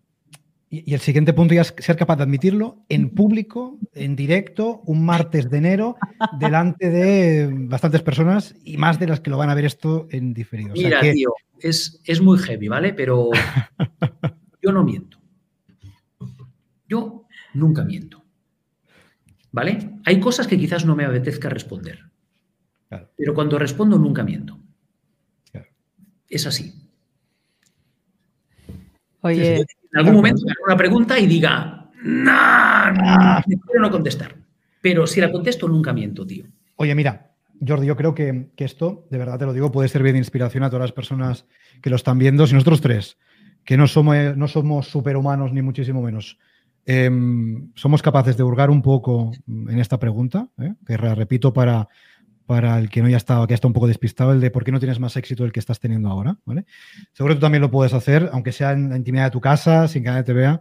[0.69, 5.49] el siguiente punto ya es ser capaz de admitirlo en público, en directo, un martes
[5.49, 5.97] de enero,
[6.39, 10.35] delante de bastantes personas y más de las que lo van a ver esto en
[10.35, 10.75] diferido.
[10.75, 12.93] Mira, tío, es, es muy heavy, ¿vale?
[12.93, 13.31] Pero
[14.67, 15.19] Yo no miento.
[16.89, 18.25] Yo nunca miento.
[19.53, 20.01] ¿Vale?
[20.05, 22.01] Hay cosas que quizás no me apetezca responder.
[23.17, 24.59] Pero cuando respondo nunca miento.
[26.29, 26.75] Es así.
[29.21, 29.59] Oye.
[29.59, 33.41] en algún momento me haga una pregunta y diga, no, no,
[33.81, 34.35] no contestar.
[34.81, 36.47] Pero si la contesto, nunca miento, tío.
[36.75, 40.19] Oye, mira, Jordi, yo creo que, esto, de verdad te lo digo, puede servir de
[40.19, 41.47] inspiración a todas las personas
[41.81, 42.49] que lo están viendo.
[42.49, 43.17] Si nosotros tres,
[43.67, 46.39] que no somos, no somos superhumanos ni muchísimo menos,
[46.87, 50.73] em, somos capaces de hurgar un poco en esta pregunta, ¿eh?
[50.87, 51.89] que repito para,
[52.47, 54.71] para el que no ya estaba, que está un poco despistado, el de por qué
[54.71, 56.65] no tienes más éxito del que estás teniendo ahora, ¿vale?
[57.13, 59.89] Seguro que tú también lo puedes hacer, aunque sea en la intimidad de tu casa,
[59.89, 60.61] sin que nadie te vea.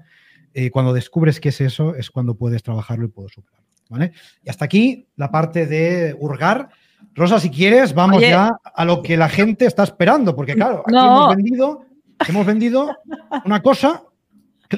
[0.51, 4.13] Y cuando descubres qué es eso, es cuando puedes trabajarlo y puedes superarlo, ¿vale?
[4.43, 6.69] Y hasta aquí la parte de hurgar.
[7.13, 10.97] Rosa, si quieres, vamos ya a lo que la gente está esperando, porque claro, aquí
[10.97, 11.85] hemos vendido,
[12.27, 12.95] hemos vendido
[13.45, 14.03] una cosa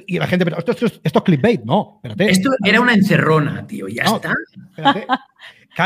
[0.06, 0.74] y la gente, pero esto,
[1.04, 2.30] es clickbait, no, espérate.
[2.30, 4.34] Esto era una encerrona, tío, ya está.
[4.70, 5.08] Espérate.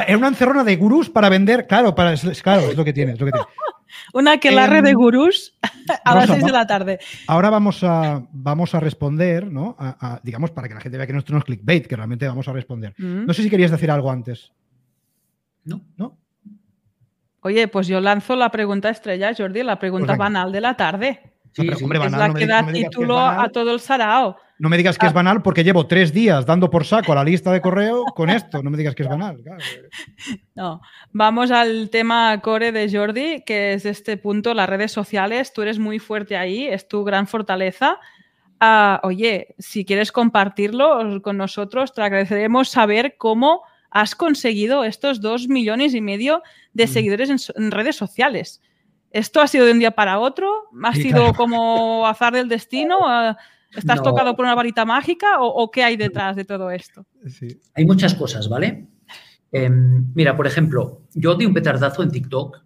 [0.07, 3.13] Era una encerrona de gurús para vender, claro, para, claro, es lo que tiene.
[3.13, 3.47] Es lo que tiene.
[4.13, 5.57] Una que la red de gurús
[6.05, 6.99] a las 6 de la tarde.
[7.27, 9.75] Ahora vamos a, vamos a responder, ¿no?
[10.23, 12.53] digamos, para que la gente vea que esto no es clickbait, que realmente vamos a
[12.53, 12.93] responder.
[12.97, 13.25] Mm.
[13.25, 14.53] No sé si querías decir algo antes.
[15.65, 15.81] No.
[15.97, 16.17] ¿No?
[17.41, 21.30] Oye, pues yo lanzo la pregunta estrella, Jordi, la pregunta pues banal de la tarde.
[21.53, 24.37] Sí, hombre, es la que da título a todo el sarao.
[24.57, 25.15] No me digas que es ah.
[25.15, 28.61] banal porque llevo tres días dando por saco a la lista de correo con esto.
[28.61, 29.41] No me digas que es banal.
[30.55, 30.81] No,
[31.11, 35.51] vamos al tema core de Jordi, que es este punto, las redes sociales.
[35.51, 37.99] Tú eres muy fuerte ahí, es tu gran fortaleza.
[38.59, 45.47] Ah, oye, si quieres compartirlo con nosotros, te agradeceremos saber cómo has conseguido estos dos
[45.47, 46.43] millones y medio
[46.73, 46.89] de mm.
[46.89, 48.61] seguidores en, redes sociales.
[49.11, 50.69] ¿Esto ha sido de un día para otro?
[50.83, 52.97] ¿Ha sido como azar del destino?
[53.75, 57.05] ¿Estás tocado por una varita mágica o, qué hay detrás de todo esto?
[57.73, 58.87] Hay muchas cosas, ¿vale?
[59.51, 62.63] Em, mira, por ejemplo, yo di un petardazo en TikTok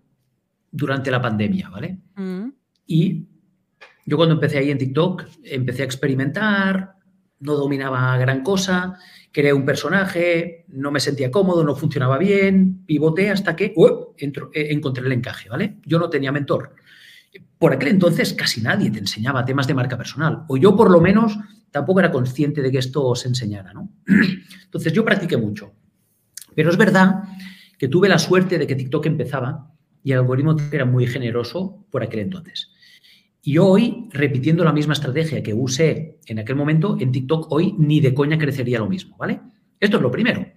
[0.72, 1.98] durante la pandemia, ¿vale?
[2.16, 2.50] Mm.
[2.86, 3.26] Y
[4.06, 6.96] yo cuando empecé ahí en TikTok empecé a experimentar,
[7.40, 8.98] no dominaba gran cosa,
[9.36, 15.06] creé un personaje, no me sentía cómodo, no funcionaba bien, pivoté hasta que uh, encontré
[15.06, 15.76] el encaje, ¿vale?
[15.86, 16.72] Yo no tenía mentor
[17.58, 21.02] por aquel entonces casi nadie te enseñaba temas de marca personal, o yo por lo
[21.02, 21.38] menos
[21.72, 23.90] tampoco era consciente de que esto se enseñara, ¿no?
[24.66, 25.74] Entonces yo practiqué mucho.
[26.56, 27.24] Pero es verdad
[27.78, 29.72] que tuve la suerte de que TikTok empezaba
[30.04, 32.72] y el algoritmo era muy generoso por aquel entonces.
[33.48, 38.00] Y hoy, repitiendo la misma estrategia que usé en aquel momento, en TikTok hoy ni
[38.00, 39.40] de coña crecería lo mismo, ¿vale?
[39.80, 40.48] Esto es lo primero.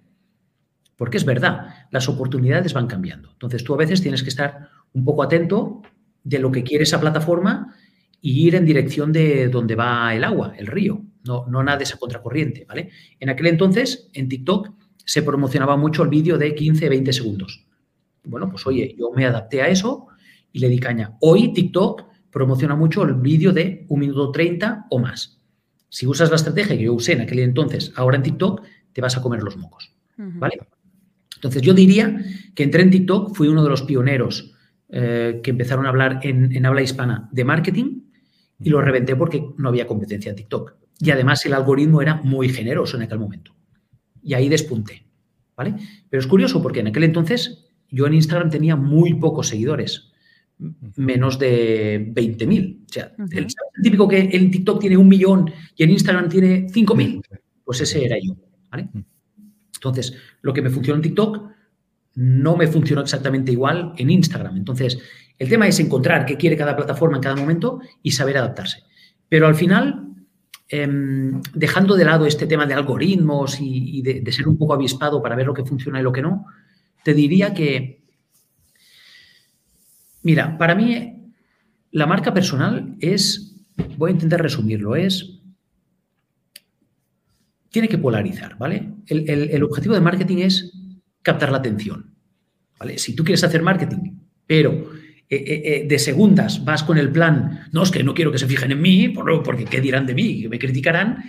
[0.97, 3.31] Porque es verdad, las oportunidades van cambiando.
[3.31, 5.83] Entonces tú a veces tienes que estar un poco atento
[6.25, 7.75] de lo que quiere esa plataforma
[8.23, 11.85] y ir en dirección de donde va el agua, el río, no, no nada de
[11.85, 12.89] esa contracorriente, ¿vale?
[13.21, 14.71] En aquel entonces, en TikTok,
[15.05, 17.67] se promocionaba mucho el vídeo de 15, 20 segundos.
[18.25, 20.07] Bueno, pues oye, yo me adapté a eso
[20.53, 21.19] y le di caña.
[21.21, 25.41] Hoy TikTok promociona mucho el vídeo de 1 minuto 30 o más.
[25.89, 28.63] Si usas la estrategia que yo usé en aquel entonces, ahora en TikTok,
[28.93, 30.59] te vas a comer los mocos, ¿vale?
[31.37, 32.25] Entonces yo diría
[32.55, 34.55] que entré en TikTok, fui uno de los pioneros
[34.89, 38.01] eh, que empezaron a hablar en, habla hispana de marketing
[38.59, 40.75] y lo reventé porque no había competencia en TikTok.
[40.99, 43.55] Y además el algoritmo era muy generoso en aquel momento.
[44.23, 45.05] Y ahí despunté.
[45.57, 45.75] ¿Vale?
[46.09, 50.08] Pero es curioso porque en aquel entonces yo en Instagram tenía muy pocos seguidores,
[50.97, 52.85] menos de 20.000.
[52.85, 53.47] O sea, el,
[53.83, 57.23] típico que en TikTok tiene un millón y en Instagram tiene 5.000.
[57.65, 58.35] Pues ese era yo.
[58.71, 58.89] ¿vale?
[59.75, 61.51] Entonces, lo que me funcionó en TikTok
[62.15, 64.57] no me funcionó exactamente igual en Instagram.
[64.57, 64.99] Entonces,
[65.39, 68.83] el tema es encontrar qué quiere cada plataforma en cada momento y saber adaptarse.
[69.29, 70.09] Pero al final,
[70.69, 75.37] em, dejando de lado este tema de algoritmos y, de, ser un poco avispado para
[75.37, 76.47] ver lo que funciona y lo que no,
[77.05, 77.98] te diría que,
[80.23, 81.33] mira, para mí
[81.91, 83.57] la marca personal es,
[83.97, 85.41] voy a intentar resumirlo, es,
[87.71, 88.95] tiene que polarizar, ¿vale?
[89.07, 90.73] el objetivo de marketing es
[91.23, 92.15] captar la atención.
[92.79, 92.99] ¿vale?
[92.99, 94.13] Si tú quieres hacer marketing,
[94.47, 94.93] pero
[95.29, 98.39] eh, eh, eh, de segundas vas con el plan, no, es que no quiero que
[98.39, 100.47] se fijen en mí, porque ¿qué dirán de mí?
[100.49, 101.25] ¿Me criticarán?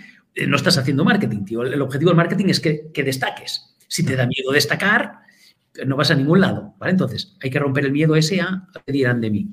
[0.46, 1.62] no estás haciendo marketing, tío.
[1.64, 3.76] El objetivo del marketing es que, destaques.
[3.88, 5.18] Si te da miedo destacar,
[5.86, 6.92] no vas a ningún lado, ¿vale?
[6.92, 9.48] Entonces, hay que romper el miedo ese a qué dirán de mí.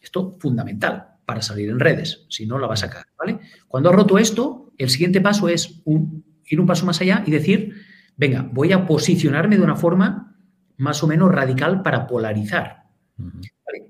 [0.00, 3.38] Esto fundamental para salir en redes, si no la vas a sacar, ¿vale?
[3.66, 7.74] Cuando has roto esto, el siguiente paso es ir un paso más allá y decir,
[8.16, 10.36] venga, voy a posicionarme de una forma
[10.76, 12.84] más o menos radical para polarizar.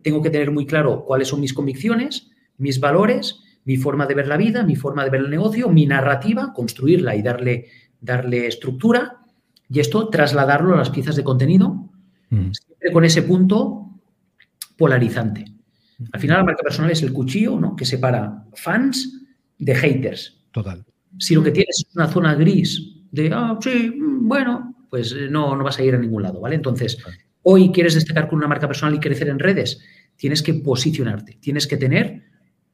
[0.02, 4.26] Tengo que tener muy claro cuáles son mis convicciones, mis valores, mi forma de ver
[4.26, 7.66] la vida, mi forma de ver el negocio, mi narrativa, construirla y darle,
[8.00, 9.18] darle estructura,
[9.68, 11.88] y esto trasladarlo a las piezas de contenido,
[12.30, 13.90] siempre con ese punto
[14.76, 15.44] polarizante.
[16.12, 17.74] Al final, la marca personal es el cuchillo ¿no?
[17.74, 19.26] que separa fans
[19.58, 20.38] de haters.
[20.52, 20.84] Total.
[21.18, 25.56] Si lo que tienes es una zona gris de, ah, sí, bueno, pues eh, no,
[25.56, 26.54] no vas a ir a ningún lado, ¿vale?
[26.54, 26.98] Entonces,
[27.50, 29.80] Hoy quieres destacar con una marca personal y crecer en redes.
[30.16, 32.24] Tienes que posicionarte, tienes que tener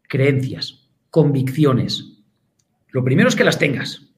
[0.09, 2.23] creencias, convicciones.
[2.89, 4.14] Lo primero es que las tengas,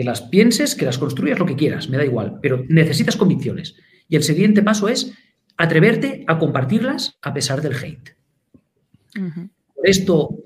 [0.00, 3.76] que las pienses, que las construyas lo que quieras, me da igual, pero necesitas convicciones.
[4.08, 5.12] Y el siguiente paso es
[5.58, 8.16] atreverte a compartirlas a pesar del hate.
[9.12, 10.38] Por esto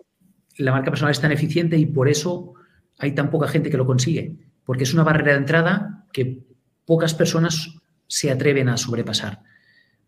[0.57, 2.55] la marca personal es tan eficiente y por eso
[2.99, 4.35] hay tan poca gente que lo consigue,
[4.65, 6.43] porque es una barrera de entrada que
[6.85, 7.77] pocas personas
[8.09, 9.41] se atreven a sobrepasar.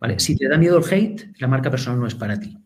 [0.00, 0.18] ¿Vale?
[0.18, 2.58] Si te da miedo el hate, la marca personal no es para ti.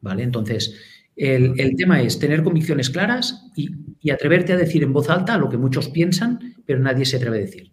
[0.00, 0.22] ¿Vale?
[0.22, 0.80] Entonces,
[1.14, 3.68] el, tema es tener convicciones claras y,
[4.04, 7.38] y, atreverte a decir en voz alta lo que muchos piensan, pero nadie se atreve
[7.38, 7.72] a decir.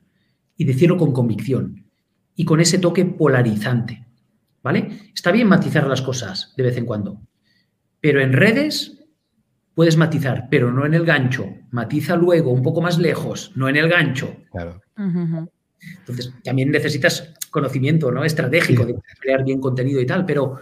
[0.56, 1.86] Y decirlo con convicción
[2.36, 4.08] y con ese toque polarizante.
[4.64, 5.12] ¿Vale?
[5.14, 7.22] Está bien matizar las cosas de vez en cuando,
[8.00, 9.02] pero en redes
[9.74, 11.48] puedes matizar, pero no en el gancho.
[11.72, 14.36] Matiza luego un poco más lejos, no en el gancho.
[14.52, 14.82] Claro.
[14.96, 18.24] Entonces, también necesitas conocimiento ¿no?
[18.24, 20.60] estratégico de crear bien contenido y tal, pero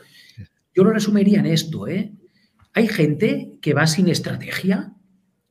[0.73, 1.87] yo lo resumiría en esto.
[1.87, 2.13] ¿eh?
[2.73, 4.93] Hay gente que va sin estrategia,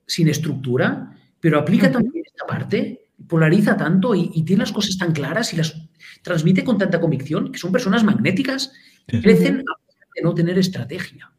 [0.09, 5.53] sin estructura, pero aplica también esta parte, polariza tanto y, tiene las cosas tan claras
[5.53, 5.89] y las
[6.23, 8.73] transmite con tanta convicción que son personas magnéticas,
[9.07, 11.31] crecen a de no tener estrategia.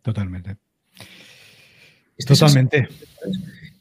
[0.00, 0.56] Totalmente.
[2.26, 2.88] Totalmente.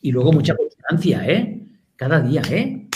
[0.01, 1.61] Y luego mucha constancia, ¿eh?
[1.95, 2.87] Cada día, ¿eh?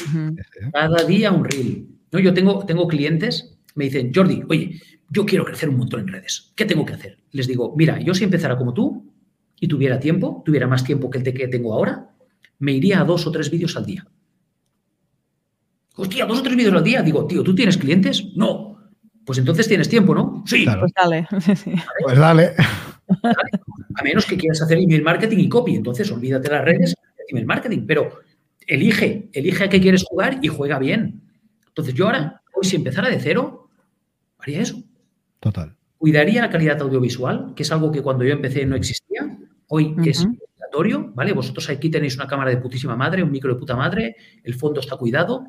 [0.74, 1.88] Cada día un reel.
[2.12, 2.20] ¿No?
[2.20, 6.52] Yo tengo, tengo clientes, me dicen, Jordi, oye, yo quiero crecer un montón en redes.
[6.56, 7.20] ¿Qué tengo que hacer?
[7.32, 9.15] Les digo, mira, yo si empezara como tú
[9.60, 12.10] y tuviera tiempo, tuviera más tiempo que el que tengo ahora,
[12.60, 14.06] me iría a dos o tres vídeos al día.
[15.96, 17.02] Hostia, dos o tres vídeos al día.
[17.02, 18.36] Digo, tío, ¿tú tienes clientes?
[18.36, 18.78] No.
[19.26, 20.44] Pues entonces tienes tiempo, ¿no?
[20.46, 20.66] Sí.
[20.80, 21.28] Pues dale.
[22.04, 22.52] Pues dale.
[23.96, 25.76] A menos que quieras hacer email marketing y copy.
[25.76, 26.96] Entonces, olvídate de las redes,
[27.30, 27.86] email marketing.
[27.88, 28.20] Pero
[28.68, 31.22] elige, elige a qué quieres jugar y juega bien.
[31.68, 33.70] Entonces, yo ahora, hoy si empezara de cero,
[34.40, 34.84] haría eso.
[35.40, 35.75] Total.
[35.98, 39.38] Cuidaría la calidad audiovisual, que es algo que cuando yo empecé no existía.
[39.68, 41.34] Hoy es obligatorio, ¿vale?
[41.34, 44.80] Vosotros aquí tenéis una cámara de putísima madre, un micro de puta madre, el fondo
[44.80, 45.46] está cuidado.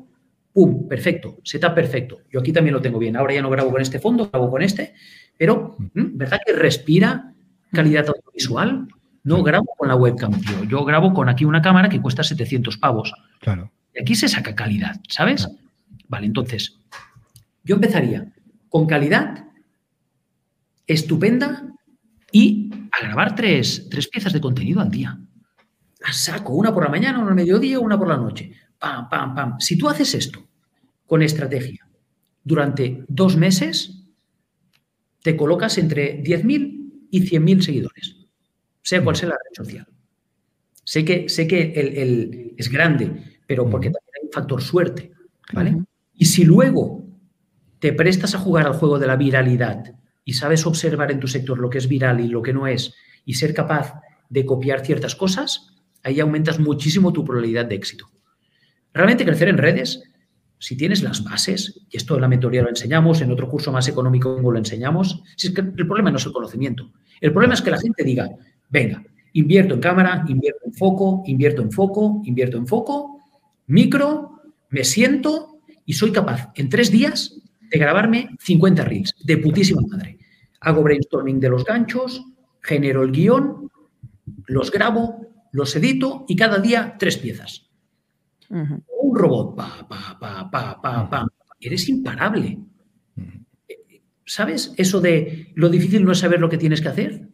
[0.53, 0.87] ¡Pum!
[0.87, 2.21] Perfecto, setup perfecto.
[2.31, 3.15] Yo aquí también lo tengo bien.
[3.15, 4.93] Ahora ya no grabo con este fondo, grabo con este,
[5.37, 7.33] pero ¿verdad que respira
[7.71, 8.87] calidad audiovisual,
[9.23, 10.63] no grabo con la webcam, tío.
[10.63, 13.13] Yo grabo con aquí una cámara que cuesta 700 pavos.
[13.41, 13.71] Claro.
[13.93, 15.47] Y aquí se saca calidad, ¿sabes?
[16.07, 16.79] Vale, entonces,
[17.63, 18.31] yo empezaría
[18.69, 19.46] con calidad
[20.87, 21.67] estupenda
[22.31, 25.19] y a grabar tres, tres piezas de contenido al día.
[26.03, 28.51] A saco, una por la mañana, una al mediodía, una por la noche.
[28.79, 29.59] Pam, pam, pam.
[29.59, 30.47] Si tú haces esto
[31.05, 31.87] con estrategia
[32.43, 34.03] durante dos meses,
[35.21, 38.15] te colocas entre 10.000 y 100.000 seguidores,
[38.81, 39.87] sea cual sea la red social.
[40.83, 45.11] Sé que, sé que el, es grande, pero porque también hay un factor suerte,
[45.51, 45.83] ¿vale?
[46.13, 47.05] Y si luego
[47.79, 49.83] te prestas a jugar al juego de la viralidad
[50.27, 52.93] y sabes observar en tu sector lo que es viral y lo que no es,
[53.23, 53.93] y ser capaz
[54.29, 55.73] de copiar ciertas cosas,
[56.03, 58.11] ahí aumentas muchísimo tu probabilidad de éxito.
[58.93, 60.03] Realmente crecer en redes
[60.59, 63.87] si tienes las bases, y esto en la mentoría lo enseñamos, en otro curso más
[63.87, 66.91] económico lo enseñamos, si es que el problema no es el conocimiento.
[67.21, 68.29] El problema es que la gente diga,
[68.69, 69.01] venga,
[69.31, 73.21] invierto en cámara, invierto en foco, invierto en foco, invierto en foco,
[73.67, 77.36] micro, me siento y soy capaz en tres días
[77.69, 80.17] de grabarme 50 reels de putísima madre.
[80.61, 82.23] Hago brainstorming de los ganchos,
[82.61, 83.69] genero el guion,
[84.47, 87.69] los grabo, los edito y cada día tres piezas.
[88.49, 91.27] Un robot, pa, pa, pa, pa, pa, pa.
[91.59, 92.59] Eres imparable.
[94.25, 94.73] ¿Sabes?
[94.77, 97.29] Eso de lo difícil no es saber lo que tienes que hacer.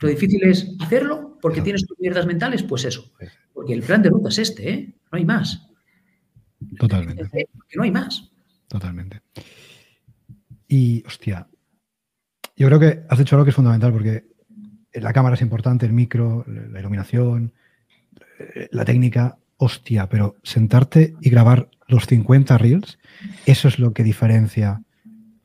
[0.00, 2.62] Lo difícil es hacerlo porque tienes tus mierdas mentales.
[2.62, 3.12] Pues eso.
[3.52, 4.94] Porque el plan de ruta es este, ¿eh?
[5.12, 5.66] No hay más.
[6.78, 7.24] Totalmente.
[7.24, 8.30] Porque no hay más.
[8.74, 9.20] Totalmente.
[10.66, 11.46] Y, hostia,
[12.56, 14.24] yo creo que has hecho algo que es fundamental porque
[14.94, 17.52] la cámara es importante, el micro, la iluminación,
[18.72, 22.98] la técnica, hostia, pero sentarte y grabar los 50 reels,
[23.46, 24.82] eso es lo que diferencia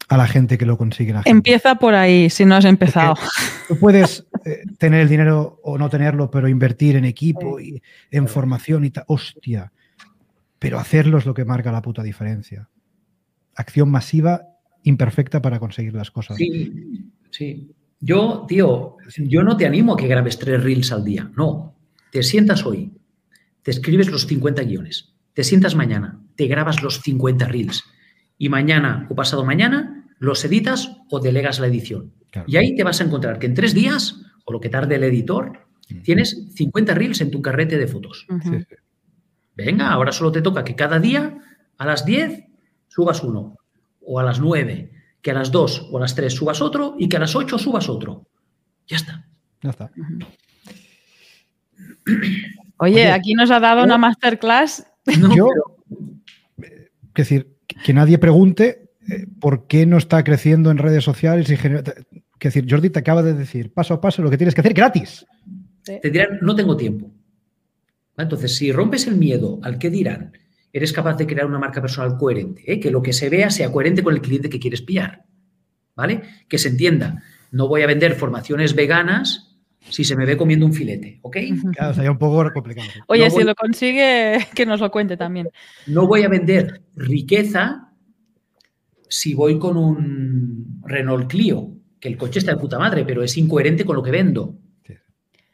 [0.07, 1.13] a la gente que lo consigue.
[1.25, 3.13] Empieza por ahí, si no has empezado.
[3.67, 8.27] tú puedes eh, tener el dinero o no tenerlo, pero invertir en equipo y en
[8.27, 9.03] formación y tal.
[9.05, 9.71] Hostia.
[10.57, 12.67] Pero hacerlo es lo que marca la puta diferencia.
[13.59, 16.37] Acción masiva, imperfecta para conseguir las cosas.
[16.37, 17.75] Sí, sí.
[17.99, 21.29] Yo, tío, yo no te animo a que grabes tres reels al día.
[21.35, 21.75] No.
[22.09, 22.93] Te sientas hoy,
[23.61, 27.83] te escribes los 50 guiones, te sientas mañana, te grabas los 50 reels
[28.37, 32.13] y mañana o pasado mañana los editas o delegas la edición.
[32.47, 35.03] Y ahí te vas a encontrar que en tres días, o lo que tarde el
[35.03, 35.67] editor,
[36.03, 38.25] tienes 50 reels en tu carrete de fotos.
[39.55, 41.37] Venga, ahora solo te toca que cada día
[41.77, 42.48] a las 10
[42.89, 43.55] subas uno,
[44.01, 47.07] o a las 9, que a las 2 o a las 3 subas otro y
[47.07, 48.27] que a las 8 subas otro.
[48.87, 49.25] Ya está.
[49.61, 49.91] Ya está.
[52.77, 54.85] Oye, Oye, aquí nos ha dado una masterclass.
[55.19, 55.47] No, Yo-
[56.57, 56.75] pero-
[57.15, 61.57] Es decir, que nadie pregunte eh, por qué no está creciendo en redes sociales y
[61.57, 64.61] genera- Es decir, Jordi te acaba de decir paso a paso lo que tienes que
[64.61, 65.25] hacer gratis.
[65.83, 67.11] te dirán, no tengo tiempo.
[68.17, 70.31] Entonces, si rompes el miedo al que dirán,
[70.71, 72.79] eres capaz de crear una marca personal coherente, ¿eh?
[72.79, 75.23] que lo que se vea sea coherente con el cliente que quieres pillar.
[75.95, 76.21] ¿Vale?
[76.47, 77.21] Que se entienda.
[77.51, 79.57] No voy a vender formaciones veganas
[79.89, 81.37] si se me ve comiendo un filete, ¿ok?
[81.73, 82.87] Claro, sería un poco complicado.
[83.07, 85.49] Oye, No si voy- lo consigue, que nos lo cuente también.
[85.87, 87.91] No voy a vender riqueza
[89.09, 93.35] si voy con un Renault Clio, que el coche está de puta madre, pero es
[93.37, 94.55] incoherente con lo que vendo.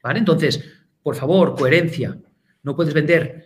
[0.03, 0.19] ¿Vale?
[0.19, 0.63] Entonces,
[1.01, 2.19] por favor, coherencia.
[2.61, 3.45] No puedes vender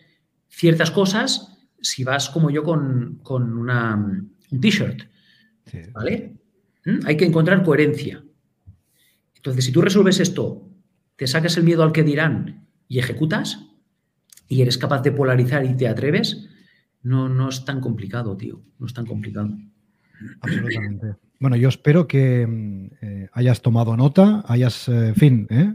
[0.50, 1.49] ciertas cosas
[1.82, 5.04] si vas como yo con, con una, un t-shirt.
[5.66, 5.80] Sí.
[5.94, 6.36] ¿Vale?
[6.86, 7.00] ¿Mm?
[7.06, 8.24] Hay que encontrar coherencia.
[9.36, 10.70] Entonces, si tú resuelves esto,
[11.16, 13.66] te sacas el miedo al que dirán y ejecutas,
[14.48, 16.50] y eres capaz de polarizar y te atreves,
[17.04, 18.62] no, no es tan complicado, tío.
[18.80, 19.56] No es tan complicado.
[20.42, 21.16] Absolutamente.
[21.40, 25.74] Bueno, yo espero que mm, eh, hayas tomado nota, hayas, eh, fin, ¿eh?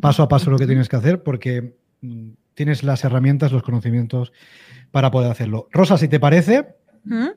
[0.00, 4.32] paso a paso lo que tienes que hacer, porque mm, tienes las herramientas, los conocimientos
[4.92, 5.68] para poder hacerlo.
[5.72, 6.66] Rosa, si te parece,
[7.04, 7.28] ¿Mm?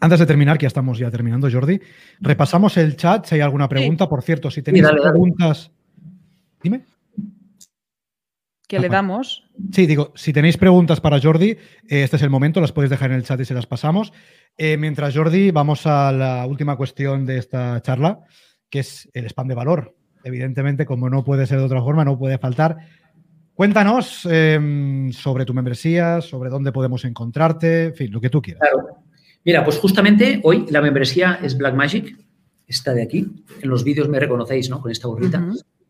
[0.00, 1.80] antes de terminar, que ya estamos ya terminando, Jordi,
[2.20, 4.08] repasamos el chat si hay alguna pregunta.
[4.08, 5.12] Por cierto, si tenéis dale, dale.
[5.12, 5.70] preguntas.
[6.62, 6.84] Dime.
[8.66, 8.96] Que le Ajá.
[8.96, 9.44] damos.
[9.72, 13.10] Sí, digo, si tenéis preguntas para Jordi, eh, este es el momento, las podéis dejar
[13.10, 14.12] en el chat y se las pasamos.
[14.58, 18.20] Eh, mientras Jordi, vamos a la última cuestión de esta charla,
[18.68, 19.94] que es el spam de valor.
[20.22, 22.76] Evidentemente, como no puede ser de otra forma, no puede faltar.
[23.58, 28.60] Cuéntanos eh, sobre tu membresía, sobre dónde podemos encontrarte, en fin, lo que tú quieras.
[28.60, 28.98] Claro.
[29.44, 32.16] Mira, pues justamente hoy la membresía es Blackmagic,
[32.68, 33.26] esta de aquí.
[33.60, 34.80] En los vídeos me reconocéis, ¿no?
[34.80, 35.44] Con esta gorrita.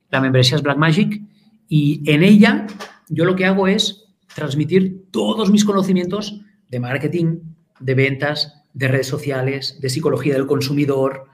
[0.08, 1.20] La membresía es Blackmagic
[1.68, 2.66] y en ella
[3.10, 6.40] yo lo que hago es transmitir todos mis conocimientos
[6.70, 7.40] de marketing,
[7.80, 11.26] de ventas, de redes sociales, de psicología del consumidor,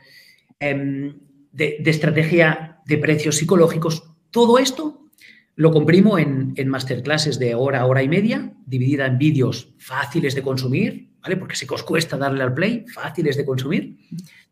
[0.58, 1.16] em,
[1.52, 4.02] de, de estrategia de precios psicológicos.
[4.32, 5.03] Todo esto
[5.56, 10.42] lo comprimo en, en masterclasses de hora, hora y media, dividida en vídeos fáciles de
[10.42, 11.36] consumir, ¿vale?
[11.36, 13.96] Porque si os cuesta darle al play, fáciles de consumir,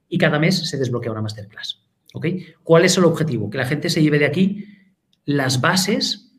[0.09, 1.83] y cada mes se desbloquea una masterclass.
[2.13, 2.27] ¿ok?
[2.63, 3.51] ¿Cuál es el objetivo?
[3.51, 4.67] Que la gente se lleve de aquí
[5.25, 6.33] las bases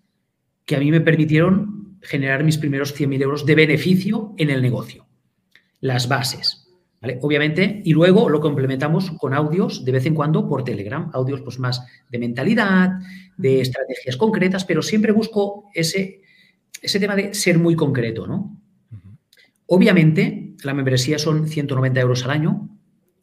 [0.66, 5.07] que a mí me permitieron generar mis primeros 100.000 euros de beneficio en el negocio.
[5.80, 6.62] Las bases.
[7.04, 7.20] ¿Vale?
[7.22, 11.60] Obviamente, y luego lo complementamos con audios de vez en cuando por Telegram, audios pues
[11.60, 12.91] más de mentalidad,
[13.36, 16.22] de estrategias concretas, pero siempre busco ese,
[16.82, 18.58] ese tema de ser muy concreto, ¿no?
[19.66, 22.70] Obviamente, la membresía son 190 euros al año.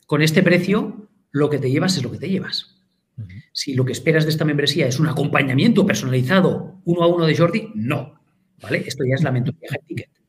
[0.06, 2.76] Con este precio, lo que te llevas es lo que te llevas.
[3.52, 7.36] Si lo que esperas de esta membresía es un acompañamiento personalizado uno a uno de
[7.36, 8.20] Jordi, no.
[8.60, 8.84] ¿Vale?
[8.86, 10.19] Esto ya es la mentoría ticket.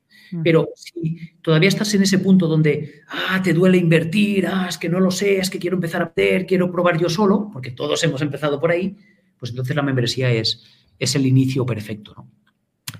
[0.43, 4.89] Pero si todavía estás en ese punto donde, ah, te duele invertir, ah, es que
[4.89, 8.03] no lo sé, es que quiero empezar a hacer, quiero probar yo solo, porque todos
[8.03, 8.95] hemos empezado por ahí,
[9.37, 10.63] pues entonces la membresía es,
[10.99, 12.29] es el inicio perfecto, ¿no?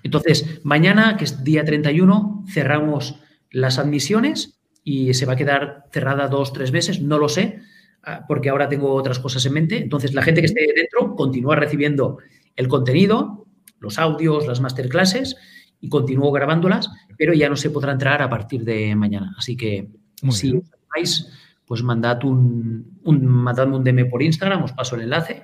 [0.03, 3.19] Entonces, mañana, que es día 31, cerramos
[3.51, 7.61] las admisiones y se va a quedar cerrada dos, tres meses, no lo sé,
[8.03, 9.77] ah, porque ahora tengo otras cosas en mente.
[9.77, 12.17] Entonces, la gente que esté dentro continúa recibiendo
[12.55, 13.45] el contenido,
[13.79, 15.37] los audios, las masterclasses
[15.81, 19.33] y continúo grabándolas, pero ya no se podrá entrar a partir de mañana.
[19.37, 19.89] Así que
[20.21, 20.63] Muy si bien.
[21.01, 21.27] os
[21.65, 25.43] pues mandad un, un, mandadme un DM por Instagram, os paso el enlace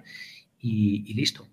[0.60, 1.48] y, y listo.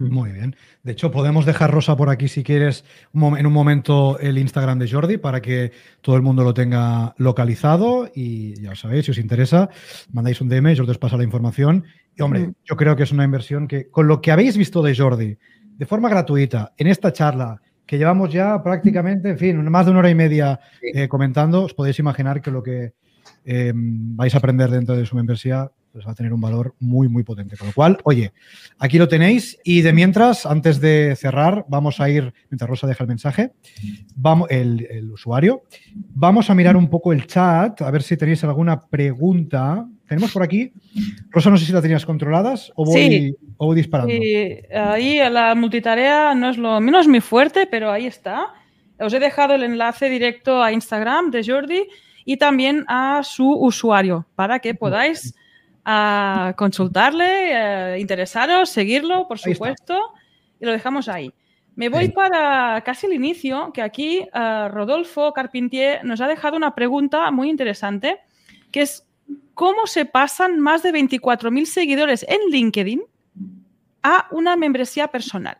[0.00, 0.54] Muy bien.
[0.84, 2.84] De hecho, podemos dejar Rosa por aquí si quieres
[3.14, 5.72] en un momento el Instagram de Jordi para que
[6.02, 9.70] todo el mundo lo tenga localizado y ya sabéis, si os interesa,
[10.12, 11.84] mandáis un DM, Jordi os pasa la información.
[12.14, 12.52] Y hombre, Mm.
[12.64, 15.36] yo creo que es una inversión que con lo que habéis visto de Jordi,
[15.76, 20.00] de forma gratuita, en esta charla, que llevamos ya prácticamente, en fin, más de una
[20.00, 22.92] hora y media eh, comentando, os podéis imaginar que lo que
[23.46, 27.08] eh, vais a aprender dentro de su membresía pues va a tener un valor muy,
[27.08, 27.56] muy potente.
[27.56, 28.34] Con lo cual, oye,
[28.78, 33.04] aquí lo tenéis y de mientras, antes de cerrar, vamos a ir, mientras Rosa deja
[33.04, 33.52] el mensaje,
[34.14, 35.62] vamos, el, el usuario,
[35.94, 39.88] vamos a mirar un poco el chat, a ver si tenéis alguna pregunta.
[40.08, 40.72] Tenemos por aquí,
[41.30, 43.36] Rosa, no sé si la tenías controladas o voy, Sí.
[43.58, 44.12] o voy disparando.
[44.12, 48.54] Y ahí la multitarea no es lo menos mi fuerte, pero ahí está.
[48.98, 51.82] Os he dejado el enlace directo a Instagram de Jordi
[52.24, 55.34] y también a su usuario para que podáis
[55.84, 60.12] ah, consultarle, eh, interesaros, seguirlo, por supuesto.
[60.60, 61.32] Y lo dejamos ahí.
[61.76, 66.74] Me voy para casi el inicio, que aquí uh, Rodolfo Carpentier nos ha dejado una
[66.74, 68.18] pregunta muy interesante,
[68.72, 69.07] que es
[69.54, 73.02] ¿cómo se pasan más de 24.000 seguidores en LinkedIn
[74.02, 75.58] a una membresía personal?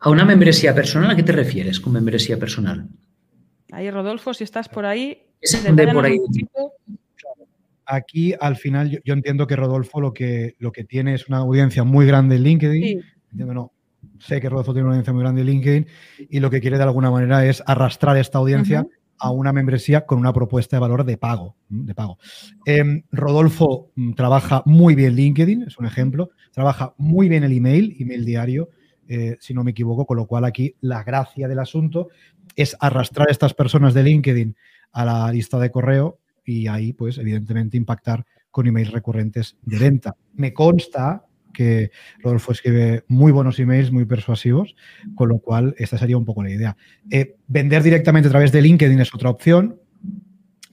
[0.00, 1.10] ¿A una membresía personal?
[1.10, 2.88] ¿A qué te refieres con membresía personal?
[3.72, 5.22] Ahí, Rodolfo, si estás por ahí.
[5.40, 6.20] ¿Es de por ahí?
[7.86, 11.84] aquí al final yo, entiendo que Rodolfo lo que, lo que tiene es una audiencia
[11.84, 13.02] muy grande en LinkedIn.
[13.32, 13.72] no,
[14.18, 15.86] sé que Rodolfo tiene una audiencia muy grande en LinkedIn
[16.28, 18.86] y lo que quiere de alguna manera es arrastrar esta audiencia
[19.18, 21.56] a una membresía con una propuesta de valor de pago.
[21.68, 22.18] De pago.
[22.64, 27.96] Em, Rodolfo mm, trabaja muy bien LinkedIn, es un ejemplo, trabaja muy bien el email,
[27.98, 28.70] email diario,
[29.08, 32.08] eh, si no me equivoco, con lo cual aquí la gracia del asunto
[32.56, 34.56] es arrastrar a estas personas de LinkedIn
[34.92, 40.16] a la lista de correo y ahí, pues, evidentemente, impactar con emails recurrentes de venta.
[40.34, 41.25] Me consta
[41.56, 44.76] que Rodolfo escribe muy buenos emails, muy persuasivos,
[45.14, 46.76] con lo cual esta sería un poco la idea.
[47.10, 49.80] Eh, vender directamente a través de LinkedIn es otra opción.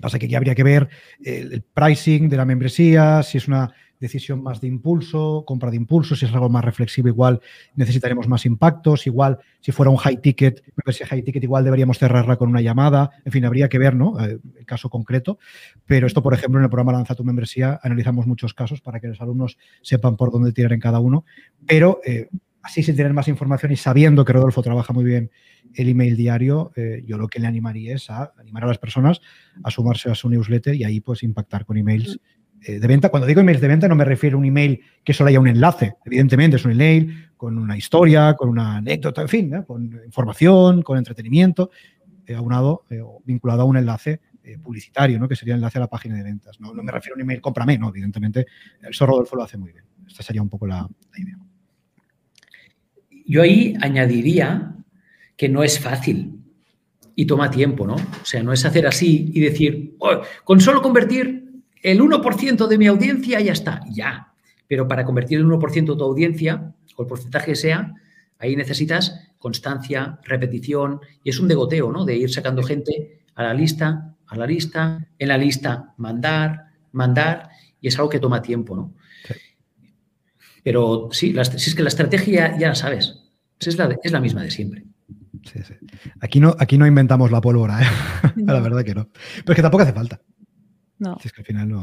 [0.01, 0.89] Pasa que aquí habría que ver
[1.23, 3.73] el pricing de la membresía, si es una
[4.03, 7.39] decisión más de impulso, compra de impulso, si es algo más reflexivo, igual
[7.75, 12.35] necesitaremos más impactos, igual si fuera un high ticket, si high ticket igual deberíamos cerrarla
[12.35, 14.19] con una llamada, en fin, habría que ver, ¿no?
[14.19, 15.39] Eh, el caso concreto,
[15.85, 19.07] pero esto, por ejemplo, en el programa Lanza tu membresía analizamos muchos casos para que
[19.07, 21.23] los alumnos sepan por dónde tirar en cada uno,
[21.65, 22.27] pero eh,
[22.61, 25.31] así sin tener más información y sabiendo que Rodolfo trabaja muy bien
[25.75, 29.21] el email diario, eh, yo lo que le animaría es a animar a las personas
[29.63, 32.19] a sumarse a su newsletter y ahí pues impactar con emails eh,
[32.67, 33.09] de venta.
[33.09, 35.47] Cuando digo emails de venta no me refiero a un email que solo haya un
[35.47, 35.95] enlace.
[36.05, 40.97] Evidentemente es un email con una historia, con una anécdota, en fin, con información, con
[40.97, 41.71] entretenimiento,
[42.25, 44.21] eh, aunado eh, vinculado a un enlace
[44.61, 45.29] publicitario, ¿no?
[45.29, 46.59] que sería el enlace a la página de ventas.
[46.59, 48.45] No, me refiero a un email, cómprame, no, evidentemente.
[48.81, 49.85] Eso Rodolfo lo hace muy bien.
[50.05, 50.87] Esta sería un poco la,
[51.17, 51.37] idea.
[53.25, 54.75] Yo ahí añadiría
[55.37, 56.39] que no es fácil
[57.15, 57.95] y toma tiempo, ¿no?
[57.95, 61.42] O sea, no es hacer así y decir, oh, con solo convertir
[61.83, 64.33] el 1% de mi audiencia ya está, ya.
[64.67, 67.93] Pero para convertir el 1% de tu audiencia, o el porcentaje que sea,
[68.39, 72.05] ahí necesitas constancia, repetición, y es un degoteo, ¿no?
[72.05, 77.49] De ir sacando gente a la lista, a la lista, en la lista mandar, mandar,
[77.81, 78.93] y es algo que toma tiempo, ¿no?
[80.63, 83.19] Pero sí, si es que la estrategia ya la sabes,
[83.59, 84.85] es la, es la misma de siempre.
[85.43, 85.73] Sí, sí.
[86.21, 87.87] Aquí no, aquí no inventamos la pólvora, ¿eh?
[88.37, 89.09] la verdad que no.
[89.11, 90.21] Pero es que tampoco hace falta.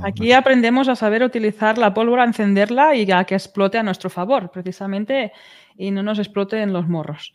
[0.04, 4.50] Aquí aprendemos a saber utilizar la pólvora, encenderla y a que explote a nuestro favor,
[4.50, 5.32] precisamente,
[5.76, 7.32] y no nos explote en los morros.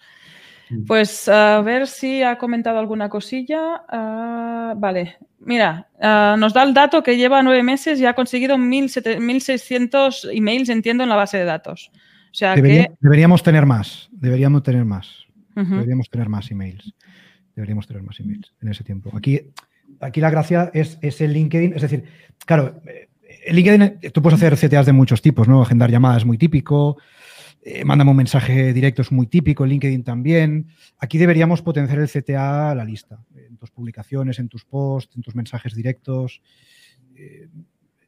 [0.69, 0.85] Mm.
[0.85, 3.83] Pues a ver si ha comentado alguna cosilla.
[3.87, 8.57] Ah, vale, mira, ah, nos da el dato que lleva nueve meses y ha conseguido
[8.57, 11.91] 1.600 emails, entiendo, en la base de datos.
[11.93, 12.89] O sea que...
[12.99, 15.25] Deberíamos tener más, deberíamos tener más.
[15.55, 16.93] Deberíamos tener más emails.
[17.55, 19.09] Deberíamos tener más emails en ese tiempo.
[19.15, 19.39] Aquí
[19.99, 21.73] aquí la gracia es, el LinkedIn.
[21.73, 22.03] Es decir,
[22.45, 22.81] claro,
[23.45, 25.61] el LinkedIn tú puedes hacer CTAs de muchos tipos, ¿no?
[25.61, 26.97] Agendar llamadas es muy típico.
[27.67, 30.67] Eh, mándame un mensaje directo es muy típico, en LinkedIn también.
[30.99, 35.23] Aquí deberíamos potenciar el CTA a la lista, en tus publicaciones, en tus posts, en
[35.23, 36.41] tus mensajes directos.
[37.15, 37.47] Eh,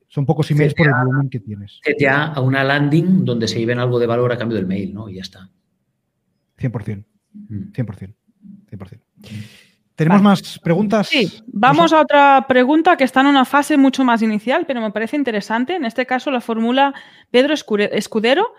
[0.08, 1.82] son pocos emails por el volumen que tienes.
[1.84, 5.10] CTA a una landing donde se lleven algo de valor a cambio del mail, ¿no?
[5.10, 5.50] Y ya está.
[6.60, 7.04] 100%.
[7.74, 8.14] 100%.
[8.72, 9.00] 100%.
[9.98, 11.08] ¿Tenemos más preguntas?
[11.08, 14.92] Sí, vamos a otra pregunta que está en una fase mucho más inicial, pero me
[14.92, 15.74] parece interesante.
[15.74, 16.94] En este caso la formula
[17.32, 18.54] Pedro Escudero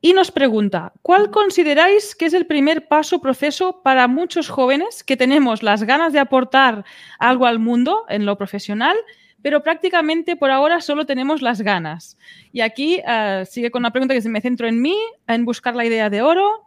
[0.00, 5.18] y nos pregunta, ¿cuál consideráis que es el primer paso proceso para muchos jóvenes que
[5.18, 6.86] tenemos las ganas de aportar
[7.18, 8.96] algo al mundo en lo profesional,
[9.42, 12.16] pero prácticamente por ahora solo tenemos las ganas?
[12.52, 15.76] Y aquí eh, sigue con una pregunta que se me centro en mí, en buscar
[15.76, 16.64] la idea de oro,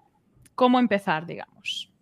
[0.53, 1.92] cómo empezar, digamos.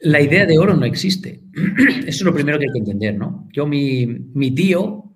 [0.00, 1.40] La idea de oro no existe.
[1.54, 3.48] Eso es lo primero que hay que entender, ¿no?
[3.52, 5.12] Yo, mi, tío,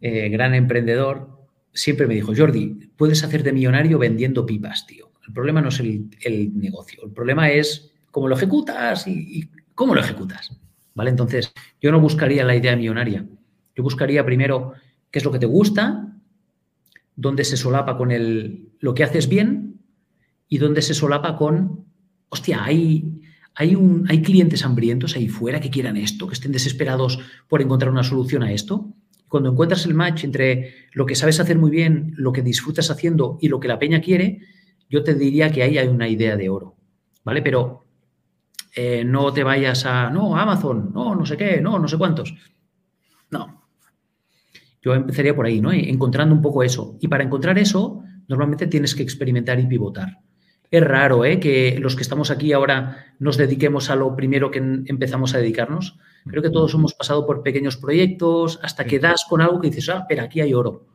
[0.00, 5.12] eh, gran emprendedor, siempre me dijo, Jordi, puedes hacerte millonario vendiendo pipas, tío.
[5.26, 10.00] El problema no es el, negocio, el problema es cómo lo ejecutas y, cómo lo
[10.00, 10.56] ejecutas.
[10.94, 11.10] ¿Vale?
[11.10, 13.26] Entonces, yo no buscaría la idea millonaria.
[13.74, 14.72] Yo buscaría primero
[15.10, 16.16] qué es lo que te gusta,
[17.14, 19.80] dónde se solapa con el, lo que haces bien
[20.48, 21.84] y dónde se solapa con,
[22.30, 23.20] hostia, hay
[23.56, 27.90] hay, un, hay clientes hambrientos ahí fuera que quieran esto, que estén desesperados por encontrar
[27.90, 28.92] una solución a esto.
[29.28, 33.38] Cuando encuentras el match entre lo que sabes hacer muy bien, lo que disfrutas haciendo
[33.40, 34.40] y lo que la peña quiere,
[34.90, 36.76] yo te diría que ahí hay una idea de oro,
[37.24, 37.40] ¿vale?
[37.40, 37.86] Pero
[38.74, 42.34] eh, no te vayas a, no, Amazon, no, no sé qué, no, no sé cuántos.
[43.30, 43.64] No.
[44.82, 45.72] Yo empezaría por ahí, ¿no?
[45.72, 46.98] Encontrando un poco eso.
[47.00, 50.25] Y para encontrar eso, normalmente tienes que experimentar y pivotar.
[50.70, 51.38] Es raro ¿eh?
[51.38, 55.98] que los que estamos aquí ahora nos dediquemos a lo primero que empezamos a dedicarnos.
[56.26, 59.88] Creo que todos hemos pasado por pequeños proyectos hasta que das con algo que dices,
[59.90, 60.86] ah, pero aquí hay oro.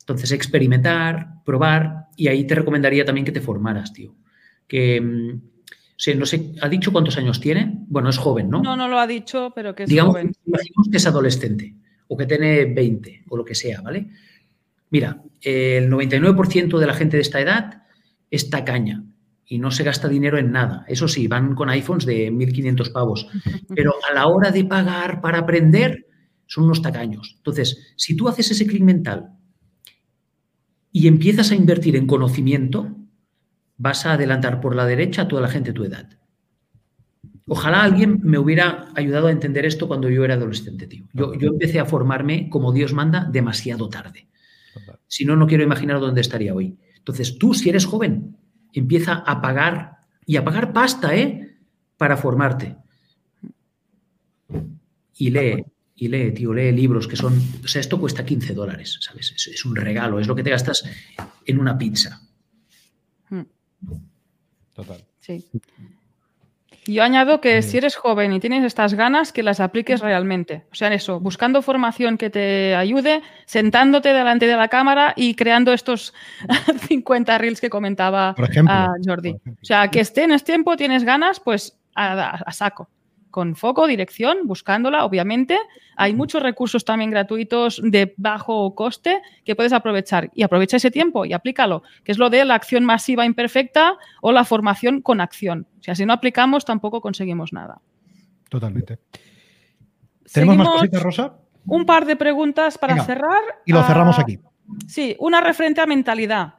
[0.00, 4.14] Entonces, experimentar, probar, y ahí te recomendaría también que te formaras, tío.
[4.68, 7.72] Que, mm, no sé, ¿ha dicho cuántos años tiene?
[7.88, 8.60] Bueno, es joven, ¿no?
[8.62, 10.32] No, no lo ha dicho, pero que es Digamos, joven.
[10.44, 11.74] Imaginemos que es adolescente
[12.08, 14.08] o que tiene 20 o lo que sea, ¿vale?
[14.90, 17.83] Mira, el 99% de la gente de esta edad
[18.34, 19.04] es tacaña
[19.46, 20.84] y no se gasta dinero en nada.
[20.88, 23.28] Eso sí, van con iPhones de 1.500 pavos,
[23.74, 26.06] pero a la hora de pagar para aprender
[26.46, 27.34] son unos tacaños.
[27.36, 29.30] Entonces, si tú haces ese clic mental
[30.92, 32.96] y empiezas a invertir en conocimiento,
[33.76, 36.08] vas a adelantar por la derecha a toda la gente de tu edad.
[37.46, 41.06] Ojalá alguien me hubiera ayudado a entender esto cuando yo era adolescente, tío.
[41.12, 44.28] Yo, yo empecé a formarme como Dios manda demasiado tarde.
[45.06, 46.78] Si no, no quiero imaginar dónde estaría hoy.
[47.04, 48.38] Entonces, tú, si eres joven,
[48.72, 51.54] empieza a pagar y a pagar pasta, ¿eh?
[51.98, 52.76] Para formarte.
[55.18, 55.62] Y lee,
[55.96, 57.38] y lee, tío, lee libros que son.
[57.62, 59.34] O sea, esto cuesta 15 dólares, ¿sabes?
[59.36, 60.82] Es, un regalo, es lo que te gastas
[61.44, 62.22] en una pizza.
[63.28, 63.42] Hmm.
[64.72, 65.04] Total.
[65.20, 65.44] Sí.
[66.86, 70.64] Yo añado que si eres joven y tienes estas ganas, que las apliques realmente.
[70.70, 75.72] O sea, eso, buscando formación que te ayude, sentándote delante de la cámara y creando
[75.72, 76.12] estos
[76.88, 78.34] 50 reels que comentaba
[79.04, 79.30] Jordi.
[79.32, 82.88] O sea, que esté en este tiempo, tienes ganas, pues a saco
[83.34, 85.58] con foco, dirección, buscándola, obviamente.
[85.96, 90.30] Hay muchos recursos también gratuitos de bajo coste que puedes aprovechar.
[90.34, 94.30] Y aprovecha ese tiempo y aplícalo, que es lo de la acción masiva imperfecta o
[94.30, 95.66] la formación con acción.
[95.80, 97.80] O sea, si no aplicamos, tampoco conseguimos nada.
[98.48, 99.00] Totalmente.
[100.32, 101.34] ¿Tenemos más cositas, Rosa?
[101.66, 103.42] Un par de preguntas para cerrar.
[103.66, 104.38] Y lo cerramos ah, aquí.
[104.86, 106.54] Sí, una referente a mentalidad.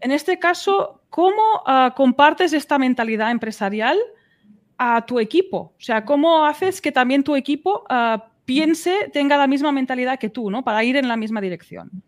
[0.00, 3.96] En este caso, ¿cómo ah, compartes esta mentalidad empresarial?
[4.82, 5.74] A tu equipo?
[5.76, 10.30] O sea, ¿cómo haces que también tu equipo ah, piense, tenga la misma mentalidad que
[10.30, 10.64] tú, ¿no?
[10.64, 12.02] Para ir en la misma dirección.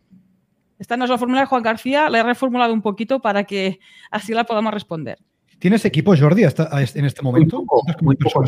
[0.78, 3.78] Esta no es la fórmula de Juan García, la he reformulado un poquito para que
[4.10, 5.18] así la podamos responder.
[5.58, 7.64] ¿Tienes equipo, Jordi, en este momento?
[8.00, 8.42] Muy poco,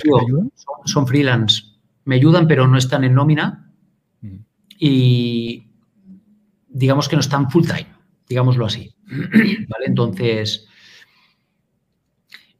[0.84, 1.62] Son, freelance.
[2.04, 3.70] Me ayudan, pero no están en nómina.
[4.22, 4.36] Mm.
[4.80, 5.70] Y
[6.68, 7.86] digamos que no están full time,
[8.26, 8.92] digámoslo así.
[9.06, 9.86] ¿Vale?
[9.86, 10.66] Entonces,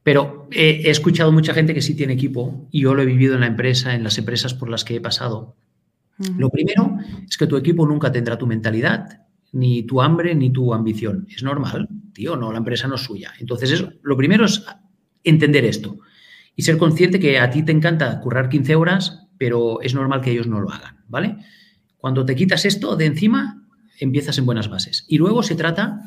[0.05, 3.39] pero he, escuchado mucha gente que sí tiene equipo y yo lo he vivido en
[3.39, 5.55] la empresa, en las empresas por las que he pasado.
[6.37, 10.75] Lo primero es que tu equipo nunca tendrá tu mentalidad, ni tu hambre, ni tu
[10.75, 11.25] ambición.
[11.35, 13.33] Es normal, tío, no, la empresa no es suya.
[13.39, 14.63] Entonces, lo primero es
[15.23, 15.97] entender esto
[16.55, 20.29] y ser consciente que a ti te encanta currar 15 horas, pero es normal que
[20.29, 21.37] ellos no lo hagan, ¿vale?
[21.97, 23.67] Cuando te quitas esto de encima,
[23.99, 25.03] empiezas en buenas bases.
[25.07, 25.99] Y luego se trata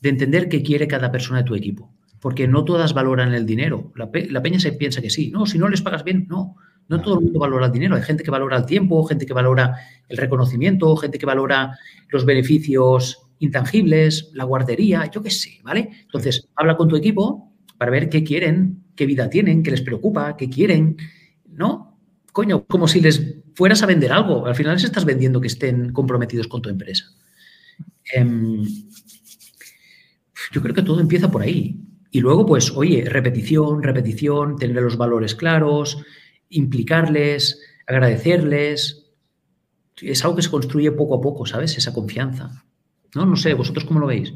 [0.00, 3.92] de entender qué quiere cada persona de tu equipo porque no todas valoran el dinero.
[3.96, 5.30] La, peña se piensa que sí.
[5.30, 6.56] No, si no les pagas bien, no.
[6.88, 7.96] No todo el mundo valora el dinero.
[7.96, 9.76] Hay gente que valora el tiempo, gente que valora
[10.08, 15.88] el reconocimiento, gente que valora los beneficios intangibles, la guardería, yo qué sé, ¿vale?
[16.02, 20.36] Entonces, habla con tu equipo para ver qué quieren, qué vida tienen, qué les preocupa,
[20.36, 20.96] qué quieren,
[21.48, 21.98] ¿no?
[22.32, 24.46] Coño, como si les fueras a vender algo.
[24.46, 27.06] Al final les estás vendiendo que estén comprometidos con tu empresa.
[28.12, 28.62] Em,
[30.52, 31.80] yo creo que todo empieza por ahí.
[32.10, 36.04] Y luego, pues, oye, repetición, repetición, tener los valores claros,
[36.48, 39.06] implicarles, agradecerles.
[40.00, 41.76] Es algo que se construye poco a poco, ¿sabes?
[41.76, 42.64] Esa confianza.
[43.14, 44.32] No, no sé, ¿vosotros cómo lo veis?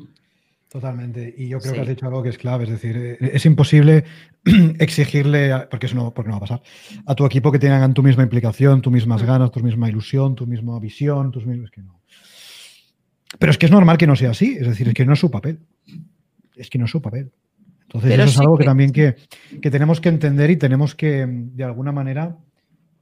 [0.68, 1.32] Totalmente.
[1.38, 2.64] Y yo creo que has dicho algo que es clave.
[2.64, 4.04] Es decir, eh, es imposible
[4.80, 6.62] exigirle, porque eso no, porque no va a pasar,
[7.06, 10.48] a tu equipo que tengan tu misma implicación, tus mismas ganas, tu misma ilusión, tu
[10.48, 11.70] misma visión, tus mismos.
[11.70, 12.00] que no.
[13.38, 14.56] Pero es que es normal que no sea así.
[14.58, 15.60] Es decir, es que no es su papel.
[16.56, 17.30] Es que no es su papel.
[17.94, 19.14] Entonces, eso es algo que, también que,
[19.70, 22.36] tenemos que entender y tenemos que, de alguna manera,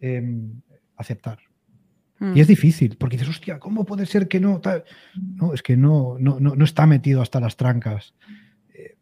[0.00, 0.60] em,
[0.96, 1.38] aceptar.
[2.34, 2.48] Y es mm.
[2.48, 4.60] difícil, porque dices, hostia, ¿cómo puede ser que no?
[5.16, 8.14] No, es que no, no, no, está metido hasta las trancas.
[8.74, 8.96] Eh,